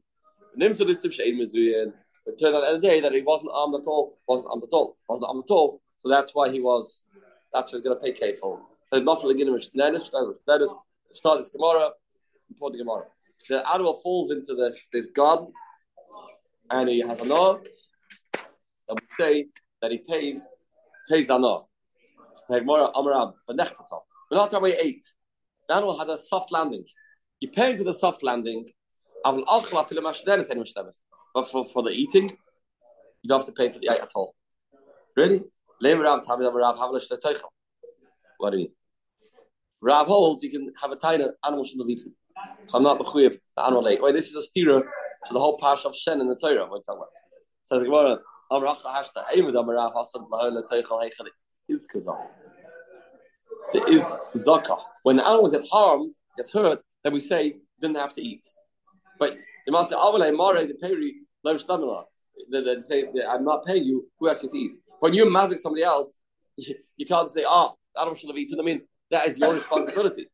Nimsa 0.58 0.86
this 0.86 1.04
Shein 1.04 1.38
Mizuyin. 1.38 1.92
It 2.26 2.40
turned 2.40 2.56
out 2.56 2.64
at 2.64 2.66
the 2.66 2.68
end 2.68 2.76
of 2.76 2.82
the 2.82 2.88
day 2.88 3.00
that 3.00 3.12
he 3.12 3.22
wasn't 3.22 3.50
armed 3.52 3.74
at 3.74 3.86
all. 3.86 4.18
Wasn't 4.26 4.48
armed 4.50 4.62
at 4.62 4.72
all. 4.72 4.96
Wasn't 5.08 5.28
armed 5.28 5.44
at 5.48 5.52
all. 5.52 5.82
So 6.02 6.08
that's 6.08 6.34
why 6.34 6.50
he 6.50 6.60
was. 6.60 7.04
That's 7.52 7.72
why 7.72 7.78
he's 7.78 7.84
going 7.84 7.98
to 7.98 8.02
pay 8.02 8.12
kafel. 8.12 8.60
So 8.92 9.00
not 9.00 9.20
for 9.20 9.28
the 9.28 9.34
Guinness. 9.34 9.70
Let 9.74 9.94
us 9.94 10.10
start 11.12 11.38
this 11.38 11.48
Gemara. 11.50 11.90
The 12.60 12.78
Gemara, 12.78 13.06
the 13.48 13.68
animal 13.72 14.00
falls 14.02 14.30
into 14.30 14.54
this 14.54 14.86
this 14.92 15.10
garden, 15.10 15.52
and 16.70 16.88
he 16.88 17.00
has 17.00 17.18
a 17.20 17.24
law. 17.24 17.58
And 18.88 19.00
we 19.00 19.06
say 19.10 19.46
that 19.80 19.90
he 19.90 19.98
pays 19.98 20.50
pays 21.08 21.30
anah. 21.30 21.60
We're 22.48 22.64
not 24.32 24.52
about 24.52 24.74
eight. 24.82 25.04
The 25.68 25.74
animal 25.74 25.98
had 25.98 26.10
a 26.10 26.18
soft 26.18 26.52
landing. 26.52 26.84
You're 27.40 27.52
paying 27.52 27.78
for 27.78 27.84
the 27.84 27.94
soft 27.94 28.22
landing. 28.22 28.66
But 29.24 29.42
for, 31.50 31.64
for 31.64 31.82
the 31.82 31.90
eating, 31.90 32.30
you 33.22 33.28
don't 33.28 33.40
have 33.40 33.46
to 33.46 33.52
pay 33.52 33.70
for 33.70 33.78
the 33.78 33.88
a 33.88 34.02
at 34.02 34.10
all. 34.14 34.34
Really? 35.16 35.42
What 38.38 38.50
do 38.50 38.58
you 38.58 38.64
mean? 38.64 38.72
Rav 39.80 40.06
holds 40.06 40.42
you 40.42 40.50
can 40.50 40.72
have 40.80 40.92
a 40.92 40.96
tiny 40.96 41.24
animal 41.44 41.64
shouldn't 41.64 41.90
have 41.90 41.98
eaten. 41.98 42.14
So 42.68 42.78
I'm 42.78 42.84
not 42.84 42.98
the 42.98 43.40
animal. 43.58 43.84
Wait, 43.84 44.12
this 44.12 44.28
is 44.28 44.36
a 44.36 44.42
steerer 44.42 44.80
to 44.80 45.32
the 45.32 45.38
whole 45.38 45.58
pash 45.58 45.84
of 45.84 45.94
Shen 45.94 46.20
in 46.20 46.28
the 46.28 46.36
Torah. 46.36 46.66
What 46.66 46.84
talking 46.84 46.98
about? 46.98 47.08
So 47.64 47.78
the 47.78 47.84
Gemara, 47.84 48.18
Amracha 48.50 48.84
Hashta, 48.84 49.24
Eimed 49.34 49.54
Amarav 49.54 49.92
Hasan 49.94 50.26
Lahol 50.30 50.62
Teichel 50.70 51.02
Heichel 51.02 51.26
is 51.68 51.86
kazal. 51.92 52.18
There 53.72 53.88
is 53.88 54.04
zakah. 54.36 54.78
When 55.02 55.16
the 55.16 55.26
animal 55.26 55.50
gets 55.50 55.68
harmed, 55.70 56.14
gets 56.36 56.50
hurt, 56.50 56.80
then 57.02 57.12
we 57.12 57.20
say 57.20 57.56
didn't 57.80 57.96
have 57.96 58.12
to 58.14 58.22
eat. 58.22 58.44
But 59.18 59.38
the 59.66 59.72
man 59.72 59.86
say, 59.86 59.96
"Avale 59.98 60.32
mare 60.36 60.66
the 60.66 60.74
peri 60.74 61.14
lev 61.44 61.56
shtamila." 61.56 62.04
They 62.50 62.82
say, 62.82 63.04
"I'm 63.26 63.44
not 63.44 63.64
paying 63.64 63.84
you. 63.84 64.08
Who 64.18 64.28
asked 64.28 64.42
you 64.42 64.50
to 64.50 64.56
eat?" 64.56 64.72
When 65.00 65.12
you 65.12 65.26
mazik 65.26 65.58
somebody 65.58 65.82
else, 65.82 66.18
you, 66.56 67.06
can't 67.06 67.30
say, 67.30 67.44
"Ah, 67.46 67.72
oh, 67.72 68.00
animal 68.00 68.16
should 68.16 68.30
have 68.30 68.38
eaten." 68.38 68.60
I 68.60 68.62
mean, 68.62 68.82
that 69.10 69.26
is 69.26 69.38
your 69.38 69.54
responsibility. 69.60 70.26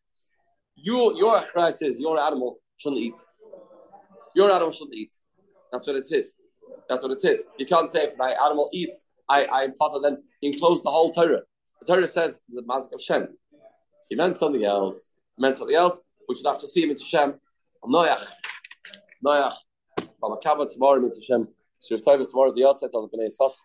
You, 0.82 1.16
your 1.16 1.40
achrai 1.40 1.72
says 1.72 2.00
your 2.00 2.18
animal 2.18 2.58
shouldn't 2.78 3.02
eat. 3.02 3.20
Your 4.34 4.50
animal 4.50 4.72
shouldn't 4.72 4.94
eat. 4.94 5.12
That's 5.72 5.86
what 5.86 5.96
it 5.96 6.06
is. 6.10 6.34
That's 6.88 7.02
what 7.02 7.12
it 7.12 7.24
is. 7.24 7.44
You 7.58 7.66
can't 7.66 7.90
say 7.90 8.04
if 8.04 8.16
my 8.16 8.30
animal 8.44 8.68
eats, 8.72 9.04
I 9.28 9.46
I 9.46 9.68
part 9.78 9.92
then 10.02 10.22
enclose 10.42 10.82
the 10.82 10.90
whole 10.90 11.12
Torah. 11.12 11.42
The 11.80 11.86
Torah 11.86 12.08
says 12.08 12.40
the 12.48 12.62
mazik 12.62 12.92
of 12.92 13.00
Shem. 13.00 13.28
He 14.08 14.16
meant 14.16 14.38
something 14.38 14.64
else. 14.64 15.08
He 15.36 15.42
meant 15.42 15.56
something 15.56 15.76
else. 15.76 16.00
We 16.28 16.34
should 16.34 16.46
have 16.46 16.58
to 16.60 16.68
see 16.68 16.82
him 16.82 16.90
in 16.90 16.96
Hashem. 16.96 17.34
Noach. 17.84 18.24
Noach. 19.24 19.54
Bamakaba 20.22 20.68
tomorrow 20.68 20.96
in 21.04 21.10
Hashem. 21.10 21.48
Sir 21.80 21.96
Tavis 21.96 22.30
tomorrow 22.30 22.50
is 22.50 22.56
the 22.56 22.66
outside 22.66 22.90
on 22.94 23.08
the 23.10 23.16
Bnei 23.16 23.30
Sas. 23.30 23.58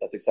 That's 0.00 0.14
exciting. 0.14 0.26